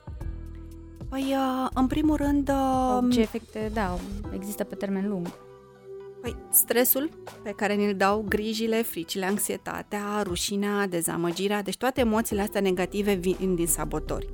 Păi, 1.08 1.22
uh, 1.22 1.68
în 1.74 1.86
primul 1.86 2.16
rând... 2.16 2.48
Uh, 2.48 3.12
ce 3.12 3.20
efecte, 3.20 3.70
da, 3.72 3.98
există 4.34 4.64
pe 4.64 4.74
termen 4.74 5.08
lung? 5.08 5.26
Păi, 6.20 6.36
stresul 6.50 7.10
pe 7.42 7.50
care 7.50 7.74
ne-l 7.74 7.94
dau, 7.96 8.24
grijile, 8.28 8.82
fricile, 8.82 9.26
anxietatea, 9.26 10.22
rușinea, 10.22 10.86
dezamăgirea, 10.86 11.62
deci 11.62 11.76
toate 11.76 12.00
emoțiile 12.00 12.42
astea 12.42 12.60
negative 12.60 13.14
vin 13.14 13.54
din 13.54 13.66
sabotori. 13.66 14.28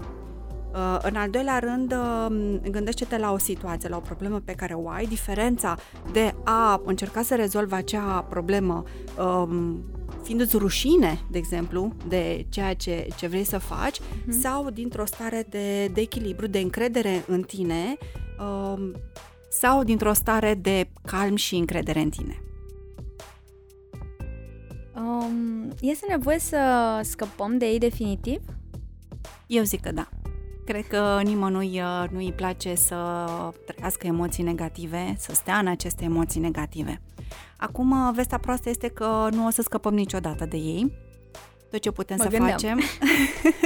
Uh, 0.75 0.99
în 1.03 1.17
al 1.17 1.31
doilea 1.31 1.59
rând, 1.59 1.93
uh, 1.93 2.71
gândește-te 2.71 3.19
la 3.19 3.33
o 3.33 3.39
situație, 3.39 3.89
la 3.89 3.97
o 3.97 4.01
problemă 4.01 4.41
pe 4.45 4.53
care 4.53 4.75
o 4.75 4.89
ai, 4.89 5.07
diferența 5.07 5.77
de 6.13 6.35
a 6.45 6.81
încerca 6.85 7.23
să 7.23 7.35
rezolvi 7.35 7.75
acea 7.75 8.27
problemă 8.29 8.83
um, 9.19 9.85
fiind-ți 10.23 10.57
rușine, 10.57 11.21
de 11.31 11.39
exemplu, 11.39 11.93
de 12.09 12.47
ceea 12.49 12.75
ce, 12.75 13.09
ce 13.17 13.27
vrei 13.27 13.45
să 13.45 13.59
faci, 13.59 13.99
uh-huh. 13.99 14.41
sau 14.41 14.71
dintr-o 14.71 15.07
stare 15.07 15.47
de, 15.51 15.87
de 15.87 16.01
echilibru, 16.01 16.47
de 16.47 16.59
încredere 16.59 17.25
în 17.27 17.43
tine, 17.43 17.97
um, 18.39 18.93
sau 19.51 19.85
dintr-o 19.85 20.13
stare 20.13 20.55
de 20.55 20.89
calm 21.03 21.37
și 21.37 21.57
încredere 21.57 22.01
în 22.01 22.11
tine? 22.11 22.39
Um, 24.97 25.73
este 25.81 26.07
nevoie 26.09 26.39
să 26.39 26.59
scăpăm 27.03 27.59
de 27.59 27.67
ei 27.67 27.79
definitiv? 27.79 28.41
Eu 29.47 29.63
zic 29.63 29.81
că 29.81 29.93
da. 29.93 30.09
Cred 30.65 30.87
că 30.87 31.21
nimănui 31.23 31.81
uh, 31.81 32.09
nu 32.11 32.19
îi 32.19 32.33
place 32.37 32.75
să 32.75 32.97
trăiască 33.67 34.07
emoții 34.07 34.43
negative, 34.43 35.15
să 35.19 35.35
stea 35.35 35.59
în 35.59 35.67
aceste 35.67 36.05
emoții 36.05 36.41
negative. 36.41 37.01
Acum, 37.57 37.91
uh, 37.91 38.13
vestea 38.15 38.39
proastă 38.39 38.69
este 38.69 38.89
că 38.89 39.29
nu 39.31 39.47
o 39.47 39.51
să 39.51 39.63
scăpăm 39.63 39.95
niciodată 39.95 40.45
de 40.45 40.57
ei. 40.57 40.93
Tot 41.71 41.81
ce 41.81 41.91
putem 41.91 42.17
mă 42.17 42.23
să 42.23 42.29
gândeam. 42.29 42.51
facem. 42.51 42.81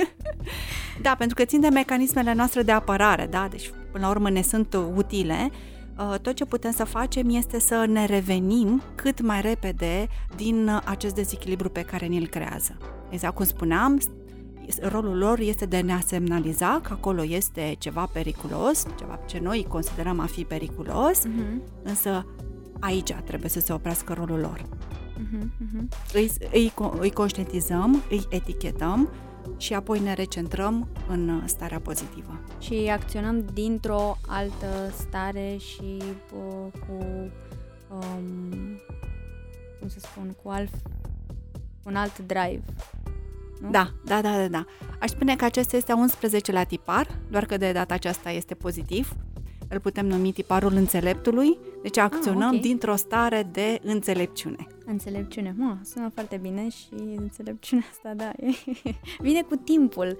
da, 1.02 1.14
pentru 1.18 1.36
că 1.36 1.44
țin 1.44 1.60
de 1.60 1.68
mecanismele 1.68 2.32
noastre 2.32 2.62
de 2.62 2.72
apărare, 2.72 3.26
da? 3.26 3.48
Deci, 3.50 3.70
până 3.92 4.04
la 4.04 4.10
urmă, 4.10 4.30
ne 4.30 4.42
sunt 4.42 4.74
utile 4.94 5.50
Uh, 5.98 6.14
tot 6.22 6.34
ce 6.34 6.44
putem 6.44 6.72
să 6.72 6.84
facem 6.84 7.28
este 7.30 7.60
să 7.60 7.84
ne 7.88 8.06
revenim 8.06 8.82
cât 8.94 9.20
mai 9.20 9.40
repede 9.40 10.08
din 10.36 10.68
uh, 10.68 10.80
acest 10.84 11.14
dezechilibru 11.14 11.68
pe 11.68 11.82
care 11.82 12.06
ni-l 12.06 12.26
creează. 12.26 12.76
Exact 13.10 13.34
cum 13.34 13.44
spuneam, 13.44 14.00
rolul 14.82 15.18
lor 15.18 15.38
este 15.38 15.66
de 15.66 15.76
a 15.76 15.82
ne 15.82 16.00
semnaliza 16.06 16.80
că 16.82 16.92
acolo 16.92 17.24
este 17.24 17.76
ceva 17.78 18.06
periculos, 18.12 18.86
ceva 18.98 19.18
ce 19.26 19.38
noi 19.38 19.66
considerăm 19.68 20.20
a 20.20 20.26
fi 20.26 20.44
periculos, 20.44 21.18
uh-huh. 21.26 21.82
însă 21.82 22.26
aici 22.80 23.12
trebuie 23.12 23.50
să 23.50 23.60
se 23.60 23.72
oprească 23.72 24.12
rolul 24.12 24.38
lor. 24.38 24.62
Uh-huh, 24.62 25.42
uh-huh. 25.42 26.12
Îi, 26.12 26.30
îi, 26.52 26.72
îi 27.00 27.10
conștientizăm, 27.10 28.02
îi 28.10 28.26
etichetăm 28.30 29.08
și 29.56 29.74
apoi 29.74 30.00
ne 30.00 30.12
recentrăm 30.12 30.88
în 31.08 31.42
starea 31.46 31.80
pozitivă. 31.80 32.40
Și 32.60 32.90
acționăm 32.92 33.44
dintr-o 33.52 34.18
altă 34.26 34.92
stare 34.96 35.56
și 35.56 36.02
uh, 36.02 36.72
cu, 36.72 37.04
um, 37.90 38.80
cum 39.78 39.88
să 39.88 39.98
spun, 39.98 40.36
cu 40.42 40.48
alt, 40.48 40.72
un 41.82 41.96
alt 41.96 42.18
drive. 42.18 42.62
Nu? 43.60 43.70
Da, 43.70 43.90
da, 44.04 44.20
da, 44.20 44.36
da, 44.36 44.48
da. 44.48 44.64
Aș 45.00 45.10
spune 45.10 45.36
că 45.36 45.44
acesta 45.44 45.76
este 45.76 45.92
11 45.92 46.52
la 46.52 46.62
tipar, 46.62 47.18
doar 47.30 47.44
că 47.44 47.56
de 47.56 47.72
data 47.72 47.94
aceasta 47.94 48.30
este 48.30 48.54
pozitiv 48.54 49.16
îl 49.68 49.80
putem 49.80 50.06
numi 50.06 50.32
tiparul 50.32 50.72
înțeleptului, 50.72 51.58
deci 51.82 51.98
acționăm 51.98 52.42
ah, 52.42 52.48
okay. 52.48 52.60
dintr-o 52.60 52.96
stare 52.96 53.48
de 53.52 53.80
înțelepciune. 53.82 54.66
Înțelepciune, 54.86 55.54
mă, 55.56 55.76
sună 55.84 56.10
foarte 56.14 56.36
bine 56.36 56.68
și 56.68 56.94
înțelepciunea 57.16 57.84
asta, 57.90 58.12
da, 58.14 58.32
vine 59.26 59.42
cu 59.42 59.56
timpul. 59.56 60.16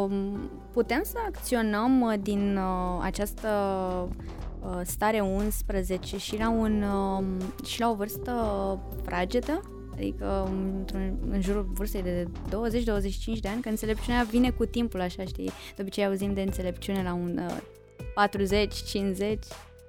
Um, 0.00 0.50
putem 0.72 1.00
să 1.04 1.16
acționăm 1.26 2.00
uh, 2.00 2.14
din 2.20 2.56
uh, 2.56 3.00
această 3.02 3.48
uh, 4.60 4.80
stare 4.84 5.20
11 5.20 6.16
și 6.16 6.38
la, 6.38 6.50
un, 6.50 6.82
um, 6.82 7.24
și 7.66 7.80
la 7.80 7.90
o 7.90 7.94
vârstă 7.94 8.78
fragedă? 9.02 9.62
Adică 9.92 10.50
în 11.30 11.40
jurul 11.40 11.68
vârstei 11.72 12.02
de 12.02 12.26
20-25 12.48 13.40
de 13.40 13.48
ani, 13.48 13.62
că 13.62 13.68
înțelepciunea 13.68 14.26
vine 14.30 14.50
cu 14.50 14.64
timpul, 14.64 15.00
așa 15.00 15.24
știi. 15.24 15.50
De 15.76 15.82
obicei 15.82 16.06
auzim 16.06 16.34
de 16.34 16.42
înțelepciune 16.42 17.02
la 17.02 17.12
un 17.12 17.40
40, 18.14 18.74
50, 18.74 19.38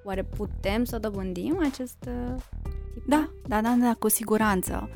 oare 0.04 0.22
putem 0.22 0.84
să 0.84 0.98
dobândim 0.98 1.58
acest 1.70 1.96
tip? 1.98 3.04
Da, 3.06 3.30
da, 3.46 3.60
da, 3.60 3.76
da, 3.80 3.96
cu 3.98 4.08
siguranță. 4.08 4.88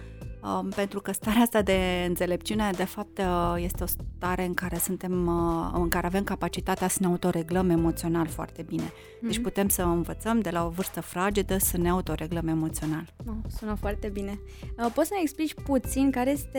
Um, 0.42 0.68
pentru 0.68 1.00
că 1.00 1.12
starea 1.12 1.42
asta 1.42 1.62
de 1.62 2.04
înțelepciune, 2.08 2.70
de 2.76 2.84
fapt, 2.84 3.18
uh, 3.18 3.54
este 3.56 3.82
o 3.82 3.86
stare 3.86 4.44
în 4.44 4.54
care 4.54 4.76
suntem, 4.78 5.26
uh, 5.26 5.70
în 5.72 5.88
care 5.88 6.06
avem 6.06 6.24
capacitatea 6.24 6.88
să 6.88 6.98
ne 7.00 7.06
autoreglăm 7.06 7.70
emoțional 7.70 8.26
foarte 8.26 8.62
bine. 8.62 8.84
Mm-hmm. 8.84 9.26
Deci 9.26 9.38
putem 9.38 9.68
să 9.68 9.82
învățăm 9.82 10.40
de 10.40 10.50
la 10.50 10.64
o 10.64 10.68
vârstă 10.68 11.00
fragedă 11.00 11.58
să 11.58 11.78
ne 11.78 11.88
autoreglăm 11.88 12.48
emoțional. 12.48 13.04
Oh, 13.26 13.34
sună 13.58 13.74
foarte 13.74 14.08
bine. 14.08 14.40
Uh, 14.78 14.90
poți 14.94 15.08
să 15.08 15.14
ne 15.14 15.20
explici 15.22 15.54
puțin 15.54 16.10
care 16.10 16.30
este 16.30 16.58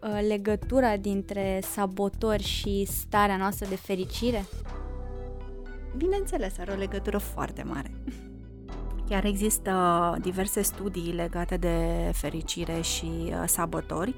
uh, 0.00 0.26
legătura 0.28 0.96
dintre 0.96 1.60
sabotori 1.62 2.42
și 2.42 2.84
starea 2.84 3.36
noastră 3.36 3.66
de 3.68 3.76
fericire? 3.76 4.44
bineînțeles, 5.96 6.58
are 6.58 6.72
o 6.72 6.76
legătură 6.76 7.18
foarte 7.18 7.62
mare. 7.62 7.90
Chiar 9.08 9.24
există 9.24 10.16
diverse 10.20 10.62
studii 10.62 11.12
legate 11.12 11.56
de 11.56 12.10
fericire 12.12 12.80
și 12.80 13.10
uh, 13.26 13.42
sabotori. 13.46 14.14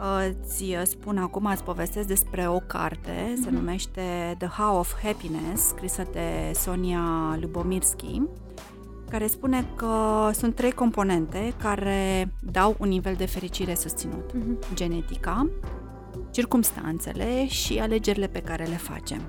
Uh, 0.00 0.28
ți 0.44 0.76
spun 0.82 1.18
acum, 1.18 1.44
îți 1.44 1.64
povestesc 1.64 2.06
despre 2.06 2.48
o 2.48 2.58
carte, 2.58 3.10
mm-hmm. 3.10 3.42
se 3.42 3.50
mhm. 3.50 3.54
numește 3.54 4.34
The 4.38 4.48
How 4.48 4.78
of 4.78 4.94
Happiness, 5.02 5.66
scrisă 5.66 6.06
de 6.12 6.52
Sonia 6.54 7.36
Lubomirski, 7.40 8.22
care 9.10 9.26
spune 9.26 9.66
că 9.76 10.30
sunt 10.32 10.54
trei 10.54 10.72
componente 10.72 11.54
care 11.56 12.32
dau 12.40 12.76
un 12.78 12.88
nivel 12.88 13.14
de 13.14 13.26
fericire 13.26 13.74
susținut. 13.74 14.30
Mm-hmm. 14.32 14.74
Genetica, 14.74 15.48
circumstanțele 16.30 17.46
și 17.46 17.78
alegerile 17.78 18.26
pe 18.26 18.42
care 18.42 18.64
le 18.64 18.76
facem. 18.76 19.20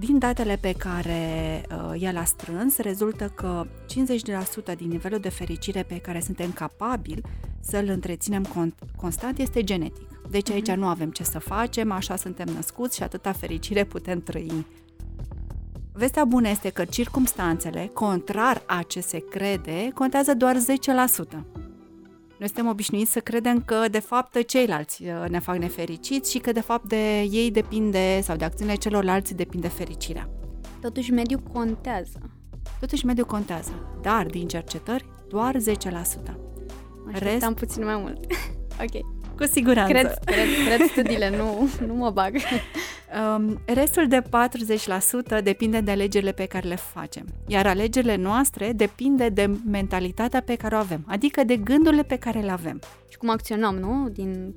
Din 0.00 0.18
datele 0.18 0.56
pe 0.56 0.72
care 0.72 1.62
uh, 1.70 2.02
el 2.02 2.16
a 2.16 2.24
strâns, 2.24 2.78
rezultă 2.78 3.32
că 3.34 3.66
50% 4.72 4.76
din 4.76 4.88
nivelul 4.88 5.18
de 5.18 5.28
fericire 5.28 5.82
pe 5.82 5.98
care 5.98 6.20
suntem 6.20 6.52
capabili 6.52 7.22
să-l 7.60 7.88
întreținem 7.88 8.46
con- 8.46 8.96
constant 8.96 9.38
este 9.38 9.64
genetic. 9.64 10.08
Deci 10.30 10.50
aici 10.50 10.68
mhm. 10.68 10.78
nu 10.78 10.86
avem 10.86 11.10
ce 11.10 11.24
să 11.24 11.38
facem, 11.38 11.90
așa 11.90 12.16
suntem 12.16 12.48
născuți 12.54 12.96
și 12.96 13.02
atâta 13.02 13.32
fericire 13.32 13.84
putem 13.84 14.20
trăi. 14.20 14.66
Vestea 15.92 16.24
bună 16.24 16.48
este 16.48 16.70
că 16.70 16.84
circumstanțele, 16.84 17.90
contrar 17.92 18.62
a 18.66 18.82
ce 18.88 19.00
se 19.00 19.18
crede, 19.18 19.90
contează 19.94 20.34
doar 20.34 20.56
10%. 20.56 21.59
Noi 22.40 22.48
suntem 22.48 22.68
obișnuiți 22.68 23.12
să 23.12 23.20
credem 23.20 23.62
că, 23.62 23.84
de 23.90 23.98
fapt, 23.98 24.46
ceilalți 24.46 25.02
uh, 25.02 25.28
ne 25.28 25.38
fac 25.38 25.56
nefericiți 25.56 26.30
și 26.30 26.38
că, 26.38 26.52
de 26.52 26.60
fapt, 26.60 26.84
de 26.84 27.20
ei 27.20 27.50
depinde 27.50 28.20
sau 28.22 28.36
de 28.36 28.44
acțiunile 28.44 28.76
celorlalți 28.76 29.34
depinde 29.34 29.68
fericirea. 29.68 30.28
Totuși, 30.80 31.12
mediul 31.12 31.40
contează. 31.52 32.18
Totuși, 32.80 33.04
mediul 33.04 33.26
contează, 33.26 33.98
dar 34.02 34.26
din 34.26 34.48
cercetări, 34.48 35.04
doar 35.28 35.56
10%. 35.56 35.60
Mă 37.04 37.12
Rest... 37.12 37.50
puțin 37.50 37.84
mai 37.84 37.96
mult. 37.96 38.18
ok. 38.84 39.06
Cu 39.36 39.44
siguranță. 39.44 39.92
Cred, 39.92 40.18
cred, 40.24 40.46
cred 40.66 40.88
studiile, 40.88 41.36
nu, 41.36 41.68
nu 41.86 41.94
mă 41.94 42.10
bag. 42.10 42.36
Um, 43.36 43.60
restul 43.66 44.06
de 44.08 44.22
40% 45.38 45.42
depinde 45.42 45.80
de 45.80 45.90
alegerile 45.90 46.32
pe 46.32 46.46
care 46.46 46.68
le 46.68 46.76
facem, 46.76 47.24
iar 47.46 47.66
alegerile 47.66 48.16
noastre 48.16 48.72
depinde 48.72 49.28
de 49.28 49.50
mentalitatea 49.70 50.40
pe 50.40 50.54
care 50.54 50.74
o 50.74 50.78
avem, 50.78 51.04
adică 51.06 51.44
de 51.44 51.56
gândurile 51.56 52.02
pe 52.02 52.16
care 52.16 52.40
le 52.40 52.50
avem. 52.50 52.80
Și 53.08 53.16
cum 53.16 53.30
acționăm, 53.30 53.76
nu? 53.76 54.08
Din 54.08 54.54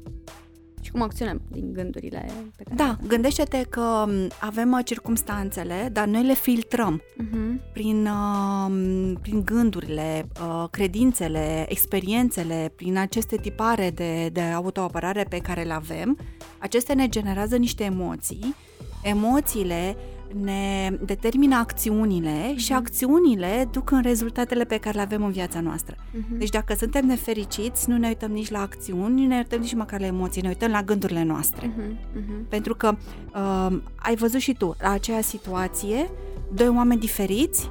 și 0.84 0.92
cum 0.92 1.02
acționăm 1.02 1.42
din 1.52 1.74
gândurile 1.74 2.26
pe 2.56 2.64
care 2.64 2.76
Da, 2.76 2.98
gândește-te 3.08 3.66
că 3.70 4.06
avem 4.40 4.72
uh, 4.72 4.86
circumstanțele, 4.86 5.90
dar 5.92 6.08
noi 6.08 6.24
le 6.24 6.34
filtrăm 6.34 7.02
uh-huh. 7.02 7.72
prin, 7.74 8.08
uh, 8.08 9.14
prin 9.22 9.42
gândurile, 9.46 10.28
uh, 10.42 10.70
credințele, 10.72 11.66
experiențele, 11.70 12.72
prin 12.76 12.98
aceste 12.98 13.38
tipare 13.38 13.90
de, 13.90 14.30
de 14.30 14.42
autoapărare 14.42 15.26
pe 15.30 15.38
care 15.38 15.64
le 15.64 15.74
avem. 15.74 16.18
Acestea 16.58 16.96
ne 16.96 17.08
generează 17.10 17.56
niște 17.56 17.84
emoții. 17.84 18.56
Emoțiile 19.04 19.96
ne 20.42 20.98
determină 21.06 21.56
acțiunile 21.56 22.54
uh-huh. 22.54 22.58
și 22.58 22.74
acțiunile 22.74 23.68
duc 23.72 23.92
în 23.92 24.02
rezultatele 24.02 24.64
pe 24.64 24.78
care 24.78 24.96
le 24.96 25.02
avem 25.02 25.24
în 25.24 25.32
viața 25.32 25.60
noastră. 25.60 25.96
Uh-huh. 25.96 26.38
Deci 26.38 26.50
dacă 26.50 26.74
suntem 26.74 27.06
nefericiți, 27.06 27.90
nu 27.90 27.98
ne 27.98 28.08
uităm 28.08 28.32
nici 28.32 28.50
la 28.50 28.62
acțiuni, 28.62 29.22
nu 29.22 29.28
ne 29.28 29.38
uităm 29.38 29.60
nici 29.60 29.74
măcar 29.74 30.00
la 30.00 30.06
emoții, 30.06 30.42
ne 30.42 30.48
uităm 30.48 30.72
la 30.72 30.82
gândurile 30.82 31.24
noastre. 31.24 31.68
Uh-huh. 31.68 32.20
Uh-huh. 32.20 32.50
Pentru 32.50 32.76
că 32.76 32.96
uh, 33.36 33.78
ai 33.96 34.16
văzut 34.16 34.40
și 34.40 34.54
tu, 34.54 34.76
la 34.82 34.90
aceea 34.90 35.22
situație, 35.22 36.10
doi 36.54 36.68
oameni 36.68 37.00
diferiți 37.00 37.70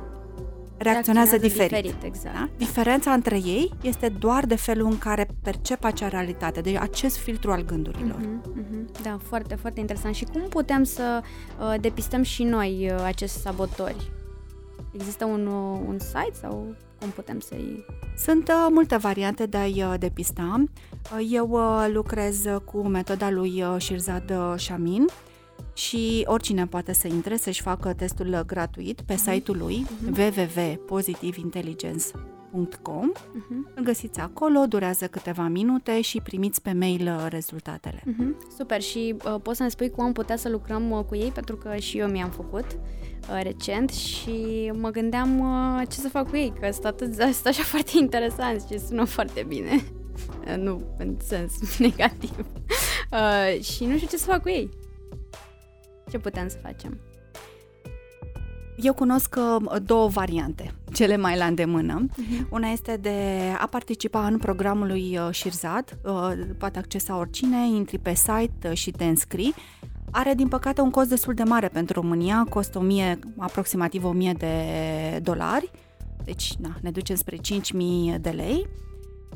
reacționează, 0.82 1.36
diferit. 1.36 1.70
diferit 1.70 2.02
exact. 2.02 2.34
da? 2.34 2.48
Diferența 2.56 3.12
între 3.12 3.36
ei 3.36 3.72
este 3.82 4.08
doar 4.08 4.46
de 4.46 4.56
felul 4.56 4.86
în 4.86 4.98
care 4.98 5.28
percep 5.42 5.84
acea 5.84 6.08
realitate, 6.08 6.60
de 6.60 6.78
acest 6.80 7.16
filtru 7.16 7.52
al 7.52 7.64
gândurilor. 7.64 8.20
Uh-huh, 8.20 8.60
uh-huh. 8.60 9.02
Da, 9.02 9.18
foarte, 9.22 9.54
foarte 9.54 9.80
interesant. 9.80 10.14
Și 10.14 10.24
cum 10.24 10.40
putem 10.48 10.82
să 10.82 11.22
uh, 11.60 11.74
depistăm 11.80 12.22
și 12.22 12.42
noi 12.42 12.90
uh, 12.92 13.02
acești 13.04 13.36
sabotori? 13.36 14.10
Există 14.92 15.24
un, 15.24 15.46
uh, 15.46 15.80
un 15.86 15.98
site 15.98 16.36
sau 16.40 16.74
cum 17.00 17.10
putem 17.10 17.40
să-i... 17.40 17.84
Sunt 18.16 18.48
uh, 18.48 18.66
multe 18.70 18.96
variante 18.96 19.46
de 19.46 19.56
a-i 19.56 19.82
uh, 19.82 19.94
depista. 19.98 20.64
Uh, 21.12 21.28
eu 21.30 21.48
uh, 21.50 21.86
lucrez 21.92 22.44
cu 22.64 22.78
metoda 22.78 23.30
lui 23.30 23.62
uh, 23.62 23.76
Shirzad 23.78 24.30
uh, 24.30 24.54
Shamin, 24.56 25.06
și 25.74 26.24
oricine 26.26 26.66
poate 26.66 26.92
să 26.92 27.06
intre 27.06 27.36
să-și 27.36 27.62
facă 27.62 27.92
testul 27.92 28.42
gratuit 28.46 29.00
pe 29.00 29.12
mhm. 29.12 29.30
site-ul 29.30 29.56
lui 29.56 29.86
uh-huh. 29.86 30.18
www.positiveintelligence.com 30.18 33.12
uh-huh. 33.12 33.74
Îl 33.74 33.82
găsiți 33.82 34.20
acolo, 34.20 34.66
durează 34.68 35.06
câteva 35.06 35.48
minute 35.48 36.00
și 36.00 36.20
primiți 36.20 36.62
pe 36.62 36.72
mail 36.72 37.06
uh, 37.06 37.26
rezultatele. 37.28 38.02
Uh-huh. 38.06 38.34
Super 38.58 38.80
și 38.80 39.14
uh, 39.24 39.34
poți 39.42 39.56
să 39.56 39.62
ne 39.62 39.68
spui 39.68 39.90
cum 39.90 40.04
am 40.04 40.12
putea 40.12 40.36
să 40.36 40.48
lucrăm 40.48 40.90
uh, 40.90 41.04
cu 41.08 41.16
ei, 41.16 41.30
pentru 41.30 41.56
că 41.56 41.76
și 41.76 41.98
eu 41.98 42.08
mi-am 42.08 42.30
făcut 42.30 42.64
uh, 42.64 43.40
recent 43.42 43.90
și 43.90 44.70
mă 44.74 44.90
gândeam 44.90 45.38
uh, 45.38 45.82
ce 45.88 45.98
să 45.98 46.08
fac 46.08 46.28
cu 46.28 46.36
ei, 46.36 46.52
că 46.60 46.72
sunt, 46.72 46.84
atât, 46.84 47.14
sunt 47.14 47.46
așa 47.46 47.62
foarte 47.72 47.92
interesant 47.94 48.62
și 48.70 48.78
sună 48.78 49.04
foarte 49.04 49.44
bine. 49.48 49.70
Uh, 49.74 49.82
nu 50.64 50.94
în 50.98 51.16
sens 51.24 51.52
negativ. 51.78 52.46
Uh, 53.12 53.62
și 53.62 53.84
nu 53.84 53.96
știu 53.96 54.08
ce 54.08 54.16
să 54.16 54.24
fac 54.24 54.42
cu 54.42 54.48
ei. 54.48 54.68
Ce 56.12 56.18
putem 56.18 56.48
să 56.48 56.56
facem? 56.62 57.00
Eu 58.76 58.94
cunosc 58.94 59.36
uh, 59.38 59.76
două 59.82 60.08
variante, 60.08 60.74
cele 60.92 61.16
mai 61.16 61.36
la 61.36 61.44
îndemână. 61.44 62.06
Uh-huh. 62.06 62.48
Una 62.50 62.68
este 62.68 62.96
de 62.96 63.38
a 63.58 63.66
participa 63.66 64.26
în 64.26 64.38
programul 64.38 64.86
lui 64.86 65.18
uh, 65.18 65.28
Shirzad, 65.34 65.98
uh, 66.04 66.32
poate 66.58 66.78
accesa 66.78 67.18
oricine, 67.18 67.66
intri 67.66 67.98
pe 67.98 68.14
site 68.14 68.74
și 68.74 68.90
te 68.90 69.04
înscrii. 69.04 69.54
Are, 70.10 70.34
din 70.34 70.48
păcate, 70.48 70.80
un 70.80 70.90
cost 70.90 71.08
destul 71.08 71.34
de 71.34 71.42
mare 71.42 71.68
pentru 71.68 72.00
România, 72.00 72.46
costă 72.48 72.78
1000, 72.78 73.18
aproximativ 73.38 74.04
1000 74.04 74.32
de 74.32 74.54
dolari, 75.22 75.70
deci 76.24 76.54
na, 76.54 76.76
ne 76.80 76.90
ducem 76.90 77.16
spre 77.16 77.36
5000 77.36 78.18
de 78.20 78.30
lei. 78.30 78.66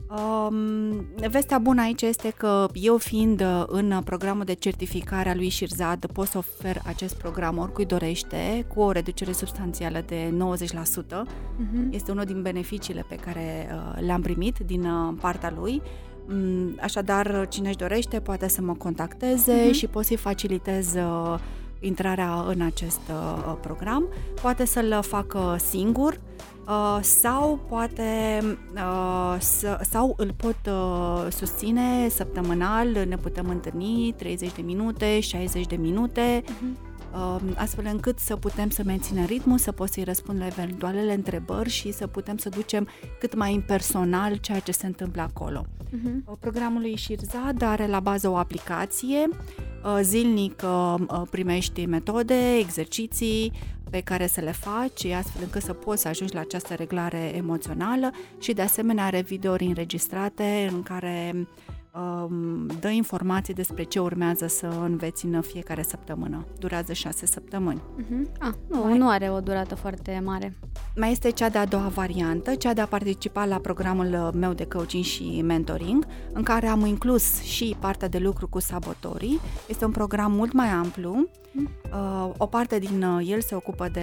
Um, 0.09 1.05
vestea 1.31 1.59
bună 1.59 1.81
aici 1.81 2.03
este 2.03 2.31
că 2.37 2.69
eu 2.73 2.97
fiind 2.97 3.40
uh, 3.40 3.62
în 3.66 4.01
programul 4.05 4.45
de 4.45 4.53
certificare 4.53 5.29
a 5.29 5.35
lui 5.35 5.51
Shirzad 5.51 6.07
pot 6.12 6.27
să 6.27 6.38
ofer 6.38 6.81
acest 6.85 7.16
program 7.16 7.59
oricui 7.59 7.85
dorește 7.85 8.66
cu 8.75 8.81
o 8.81 8.90
reducere 8.90 9.33
substanțială 9.33 10.05
de 10.07 10.29
90%. 10.29 10.33
Uh-huh. 10.33 11.23
Mhm. 11.57 11.88
Este 11.90 12.11
unul 12.11 12.25
din 12.25 12.42
beneficiile 12.42 13.05
pe 13.09 13.14
care 13.14 13.69
uh, 13.71 14.03
le-am 14.07 14.21
primit 14.21 14.59
din 14.59 14.85
uh, 14.85 15.14
partea 15.21 15.55
lui. 15.59 15.83
Um, 16.29 16.79
așadar, 16.81 17.47
cine 17.49 17.69
își 17.69 17.77
dorește 17.77 18.21
poate 18.21 18.49
să 18.49 18.62
mă 18.62 18.75
contacteze 18.75 19.69
uh-huh. 19.69 19.75
și 19.75 19.87
pot 19.87 20.05
să-i 20.05 20.16
facilitez 20.16 20.95
uh, 20.95 21.38
intrarea 21.81 22.45
în 22.49 22.61
acest 22.61 23.01
uh, 23.09 23.55
program. 23.61 24.09
Poate 24.42 24.64
să-l 24.64 24.99
facă 25.03 25.57
singur 25.59 26.21
Uh, 26.67 26.99
sau 27.01 27.59
poate 27.69 28.41
uh, 28.75 29.37
să, 29.39 29.81
sau 29.91 30.15
îl 30.17 30.33
pot 30.37 30.57
uh, 30.67 31.33
susține 31.33 32.09
săptămânal, 32.09 32.89
ne 33.09 33.17
putem 33.17 33.49
întâlni 33.49 34.15
30 34.17 34.53
de 34.53 34.63
minute, 34.63 35.21
60 35.21 35.67
de 35.67 35.77
minute, 35.77 36.43
uh-huh. 36.43 37.57
astfel 37.57 37.89
încât 37.93 38.19
să 38.19 38.37
putem 38.37 38.71
să 38.71 38.83
menținem 38.85 39.25
ritmul, 39.25 39.59
să 39.59 39.73
pot 39.73 39.89
să-i 39.89 40.05
răspund 40.05 40.39
la 40.39 40.47
eventualele 40.47 41.15
întrebări 41.15 41.69
și 41.69 41.93
să 41.93 42.07
putem 42.07 42.37
să 42.37 42.49
ducem 42.49 42.89
cât 43.19 43.35
mai 43.35 43.53
impersonal 43.53 44.37
ceea 44.37 44.59
ce 44.59 44.73
se 44.73 44.87
întâmplă 44.87 45.23
acolo. 45.23 45.67
Uh-huh. 45.67 46.39
Programul 46.41 46.81
lui 46.81 46.99
Shirzad 46.99 47.63
are 47.63 47.87
la 47.87 48.01
bază 48.01 48.29
o 48.29 48.37
aplicație, 48.37 49.29
uh, 49.29 49.66
zilnic 50.01 50.62
uh, 50.64 51.22
primești 51.31 51.87
metode, 51.87 52.57
exerciții, 52.59 53.53
pe 53.90 54.01
care 54.01 54.27
să 54.27 54.40
le 54.40 54.53
faci, 54.53 55.05
astfel 55.05 55.42
încât 55.42 55.62
să 55.62 55.72
poți 55.72 56.03
să 56.03 56.09
ajungi 56.09 56.35
la 56.35 56.40
această 56.40 56.75
reglare 56.75 57.33
emoțională 57.37 58.11
și 58.38 58.53
de 58.53 58.62
asemenea 58.62 59.05
are 59.05 59.20
videouri 59.20 59.64
înregistrate 59.64 60.68
în 60.72 60.83
care 60.83 61.31
um, 61.35 61.49
dă 62.81 62.89
informații 62.89 63.55
despre 63.55 63.83
ce 63.83 63.99
urmează 63.99 64.47
să 64.47 64.67
înveți 64.83 65.25
în 65.25 65.41
fiecare 65.41 65.83
săptămână. 65.83 66.47
Durează 66.59 66.93
șase 66.93 67.27
săptămâni. 67.27 67.81
Uh-huh. 67.81 68.39
Ah, 68.39 68.53
nu, 68.69 68.83
mai, 68.83 68.99
nu 68.99 69.09
are 69.09 69.31
o 69.31 69.41
durată 69.41 69.75
foarte 69.75 70.23
mare. 70.25 70.57
Mai 70.97 71.11
este 71.11 71.31
cea 71.31 71.49
de-a 71.49 71.65
doua 71.65 71.89
variantă, 71.89 72.55
cea 72.55 72.73
de 72.73 72.81
a 72.81 72.87
participa 72.87 73.45
la 73.45 73.59
programul 73.59 74.33
meu 74.35 74.53
de 74.53 74.67
coaching 74.67 75.05
și 75.05 75.43
mentoring, 75.45 76.07
în 76.33 76.43
care 76.43 76.67
am 76.67 76.87
inclus 76.87 77.43
și 77.43 77.77
partea 77.81 78.09
de 78.09 78.19
lucru 78.19 78.49
cu 78.49 78.61
sabotorii. 78.61 79.41
Este 79.69 79.85
un 79.85 79.91
program 79.91 80.33
mult 80.33 80.53
mai 80.53 80.69
amplu, 80.69 81.29
Uh, 81.93 82.31
o 82.37 82.47
parte 82.47 82.79
din 82.79 83.03
uh, 83.03 83.29
el 83.31 83.41
se 83.41 83.55
ocupă 83.55 83.89
de 83.89 84.01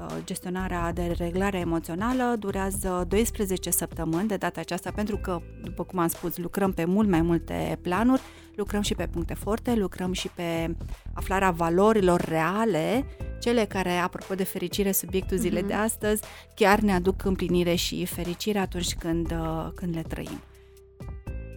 uh, 0.00 0.16
gestionarea, 0.24 0.92
de 0.92 1.14
reglarea 1.18 1.60
emoțională, 1.60 2.36
durează 2.38 3.04
12 3.08 3.70
săptămâni 3.70 4.28
de 4.28 4.36
data 4.36 4.60
aceasta 4.60 4.90
pentru 4.94 5.16
că, 5.16 5.40
după 5.62 5.84
cum 5.84 5.98
am 5.98 6.08
spus, 6.08 6.36
lucrăm 6.36 6.72
pe 6.72 6.84
mult 6.84 7.07
mai 7.08 7.22
multe 7.22 7.78
planuri, 7.82 8.22
lucrăm 8.54 8.80
și 8.80 8.94
pe 8.94 9.06
puncte 9.06 9.34
forte, 9.34 9.74
lucrăm 9.74 10.12
și 10.12 10.28
pe 10.28 10.76
aflarea 11.12 11.50
valorilor 11.50 12.20
reale, 12.20 13.04
cele 13.40 13.64
care, 13.64 13.90
apropo 13.90 14.34
de 14.34 14.44
fericire, 14.44 14.92
subiectul 14.92 15.36
zilei 15.36 15.62
mm-hmm. 15.62 15.66
de 15.66 15.74
astăzi, 15.74 16.22
chiar 16.54 16.78
ne 16.78 16.92
aduc 16.92 17.24
împlinire 17.24 17.74
și 17.74 18.04
fericire 18.04 18.58
atunci 18.58 18.94
când, 18.94 19.34
când 19.74 19.94
le 19.94 20.02
trăim. 20.02 20.40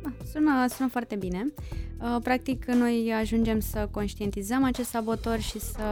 Ah, 0.03 0.11
sună, 0.31 0.67
sună 0.67 0.89
foarte 0.89 1.15
bine. 1.15 1.53
Uh, 2.01 2.17
practic, 2.23 2.65
noi 2.65 3.13
ajungem 3.19 3.59
să 3.59 3.87
conștientizăm 3.91 4.63
acest 4.63 4.89
sabotor 4.89 5.39
și 5.39 5.59
să 5.59 5.83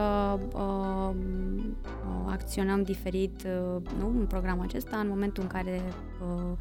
uh, 0.54 1.10
uh, 1.10 2.30
acționăm 2.30 2.84
diferit 2.84 3.44
uh, 3.46 3.82
nu, 4.00 4.08
în 4.20 4.26
programul 4.28 4.64
acesta 4.64 4.98
în 4.98 5.08
momentul 5.08 5.44
în 5.44 5.50
care 5.50 5.82
uh, 6.22 6.58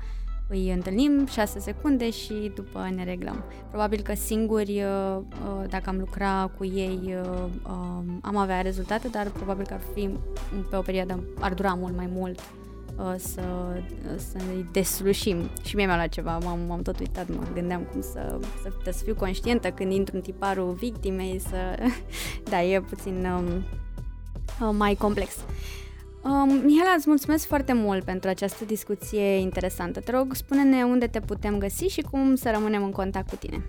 îi 0.49 0.73
întâlnim 0.73 1.27
6 1.27 1.59
secunde 1.59 2.11
și 2.11 2.53
după 2.55 2.91
ne 2.95 3.05
reglăm. 3.05 3.45
Probabil 3.69 4.01
că 4.01 4.15
singuri, 4.15 4.83
uh, 4.83 5.23
dacă 5.69 5.89
am 5.89 5.99
lucra 5.99 6.51
cu 6.57 6.65
ei, 6.65 7.15
am 8.23 8.37
avea 8.37 8.61
rezultate, 8.61 9.09
dar 9.09 9.31
probabil 9.31 9.67
că 9.67 9.75
ar 9.75 9.81
fi 9.95 10.11
pe 10.71 10.77
o 10.77 10.81
perioadă, 10.81 11.25
ar 11.41 11.55
dura 11.55 11.75
mult 11.75 11.97
mai 11.97 12.09
mult 12.13 12.41
Uh, 12.99 13.15
să, 13.17 13.43
să-i 14.17 14.69
deslușim. 14.73 15.51
Și 15.65 15.77
mie 15.77 15.87
mi-a 15.87 15.95
luat 15.95 16.09
ceva, 16.09 16.39
m-am, 16.39 16.59
m-am 16.67 16.83
tot 16.83 16.99
uitat, 16.99 17.29
mă 17.29 17.43
gândeam 17.55 17.83
cum 17.93 18.01
să, 18.01 18.39
să, 18.63 18.91
să 18.91 19.05
fiu 19.05 19.15
conștientă 19.15 19.71
când 19.71 19.93
intru 19.93 20.17
în 20.17 20.23
tiparul 20.23 20.73
victimei, 20.73 21.39
să... 21.39 21.57
da, 22.51 22.63
e 22.63 22.81
puțin 22.81 23.27
um, 23.27 23.65
uh, 24.69 24.75
mai 24.79 24.95
complex. 24.95 25.37
Um, 26.29 26.61
Mihaela, 26.65 26.95
îți 26.97 27.09
mulțumesc 27.09 27.47
foarte 27.47 27.73
mult 27.73 28.05
pentru 28.05 28.29
această 28.29 28.65
discuție 28.65 29.23
interesantă. 29.23 30.01
Te 30.01 30.11
rog, 30.11 30.35
spune-ne 30.35 30.85
unde 30.85 31.07
te 31.07 31.21
putem 31.21 31.59
găsi 31.59 31.85
și 31.85 32.01
cum 32.01 32.35
să 32.35 32.51
rămânem 32.51 32.83
în 32.83 32.91
contact 32.91 33.29
cu 33.29 33.37
tine. 33.37 33.65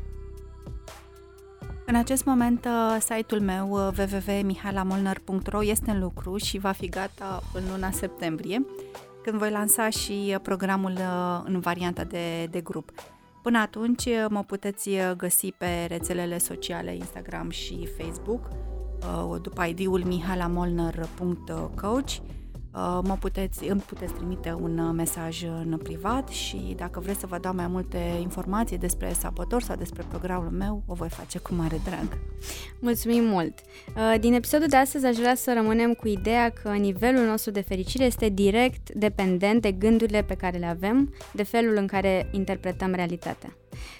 În 1.85 1.95
acest 1.95 2.25
moment, 2.25 2.65
uh, 2.65 2.97
site-ul 2.99 3.41
meu 3.41 3.69
uh, 3.69 3.87
www.mihailamolnar.ro 3.97 5.63
este 5.63 5.91
în 5.91 5.99
lucru 5.99 6.37
și 6.37 6.57
va 6.57 6.71
fi 6.71 6.89
gata 6.89 7.43
în 7.53 7.61
luna 7.71 7.91
septembrie, 7.91 8.65
când 9.23 9.37
voi 9.37 9.51
lansa 9.51 9.89
și 9.89 10.31
uh, 10.33 10.39
programul 10.41 10.97
în 11.43 11.59
varianta 11.59 12.03
de, 12.03 12.45
de 12.45 12.61
grup. 12.61 12.91
Până 13.41 13.59
atunci 13.59 14.07
mă 14.29 14.43
puteți 14.43 14.89
găsi 15.17 15.51
pe 15.51 15.85
rețelele 15.87 16.37
sociale 16.37 16.95
Instagram 16.95 17.49
și 17.49 17.87
Facebook 17.97 18.49
după 19.41 19.63
ID-ul 19.63 20.03
mihailamolnar.coach 20.05 22.09
Uh, 22.09 22.17
mă 23.03 23.17
puteți, 23.19 23.67
îmi 23.67 23.81
puteți 23.81 24.13
trimite 24.13 24.57
un 24.61 24.77
uh, 24.77 24.93
mesaj 24.95 25.43
în 25.43 25.79
privat 25.83 26.27
și 26.27 26.73
dacă 26.77 26.99
vreți 26.99 27.19
să 27.19 27.27
vă 27.27 27.37
dau 27.37 27.53
mai 27.53 27.67
multe 27.67 27.97
informații 28.21 28.77
despre 28.77 29.13
sabotor 29.13 29.61
sau 29.61 29.75
despre 29.75 30.03
programul 30.09 30.51
meu, 30.51 30.83
o 30.85 30.93
voi 30.93 31.09
face 31.09 31.39
cu 31.39 31.53
mare 31.53 31.81
drag. 31.83 32.17
Mulțumim 32.79 33.23
mult! 33.23 33.53
Uh, 33.95 34.19
din 34.19 34.33
episodul 34.33 34.67
de 34.67 34.75
astăzi 34.75 35.05
aș 35.05 35.15
vrea 35.15 35.35
să 35.35 35.53
rămânem 35.53 35.93
cu 35.93 36.07
ideea 36.07 36.49
că 36.49 36.69
nivelul 36.69 37.25
nostru 37.25 37.51
de 37.51 37.61
fericire 37.61 38.03
este 38.03 38.29
direct 38.29 38.91
dependent 38.91 39.61
de 39.61 39.71
gândurile 39.71 40.23
pe 40.23 40.35
care 40.35 40.57
le 40.57 40.65
avem, 40.65 41.13
de 41.33 41.43
felul 41.43 41.75
în 41.75 41.87
care 41.87 42.29
interpretăm 42.31 42.93
realitatea. 42.93 43.53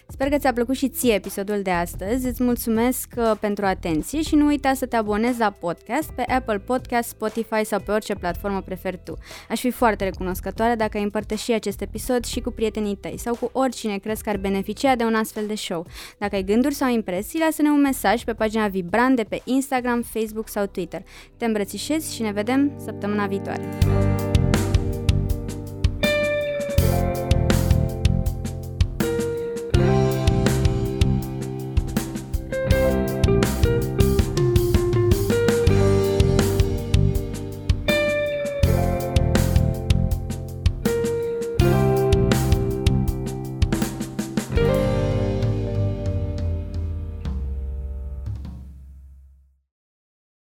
Sper 0.08 0.30
că 0.30 0.38
ți-a 0.38 0.54
plăcut 0.54 0.76
și 0.76 0.90
ție 0.90 1.14
episodul 1.14 1.62
de 1.62 1.72
astăzi. 1.72 2.28
Îți 2.28 2.44
mulțumesc 2.44 3.08
uh, 3.18 3.32
pentru 3.40 3.66
atenție 3.66 4.22
și 4.22 4.36
nu 4.36 4.46
uita 4.46 4.74
să 4.74 4.86
te 4.86 4.96
abonezi 4.96 5.40
la 5.40 5.50
podcast 5.50 6.12
pe 6.12 6.22
Apple 6.22 6.58
Podcast, 6.58 7.10
Spotify 7.10 7.64
sau 7.64 7.80
pe 7.80 7.92
orice 7.92 8.16
platformă 8.16 8.62
preferi 8.62 9.00
tu. 9.04 9.18
Aș 9.50 9.60
fi 9.60 9.72
foarte 9.72 10.04
recunoscătoare 10.04 10.76
dacă 10.76 10.98
ai 10.98 11.04
împărtăși 11.04 11.52
acest 11.52 11.82
episod 11.82 12.26
și 12.26 12.42
cu 12.42 12.52
prietenii 12.52 12.96
tăi 12.96 13.18
sau 13.18 13.36
cu 13.36 13.50
oricine 13.54 13.98
crezi 13.98 14.24
că 14.24 14.30
ar 14.30 14.38
beneficia 14.38 14.96
de 14.96 15.04
un 15.04 15.16
astfel 15.16 15.48
de 15.48 15.56
show. 15.56 15.86
Dacă 16.18 16.36
ai 16.36 16.44
gânduri 16.44 16.74
sau 16.74 16.90
impresii, 16.90 17.40
lasă-ne 17.40 17.70
un 17.70 17.82
mesaj 17.82 18.24
pe 18.24 18.34
pagina 18.34 18.68
Vibrant 18.68 19.16
de 19.16 19.24
pe 19.24 19.42
Instagram, 19.44 20.02
Facebook 20.02 20.48
sau 20.48 20.66
Twitter. 20.66 21.04
Te 21.38 21.46
îmbrățișez 21.46 22.12
și 22.12 22.22
ne 22.22 22.32
vedem 22.32 22.72
săptămâna 22.86 23.26
viitoare. 23.26 23.78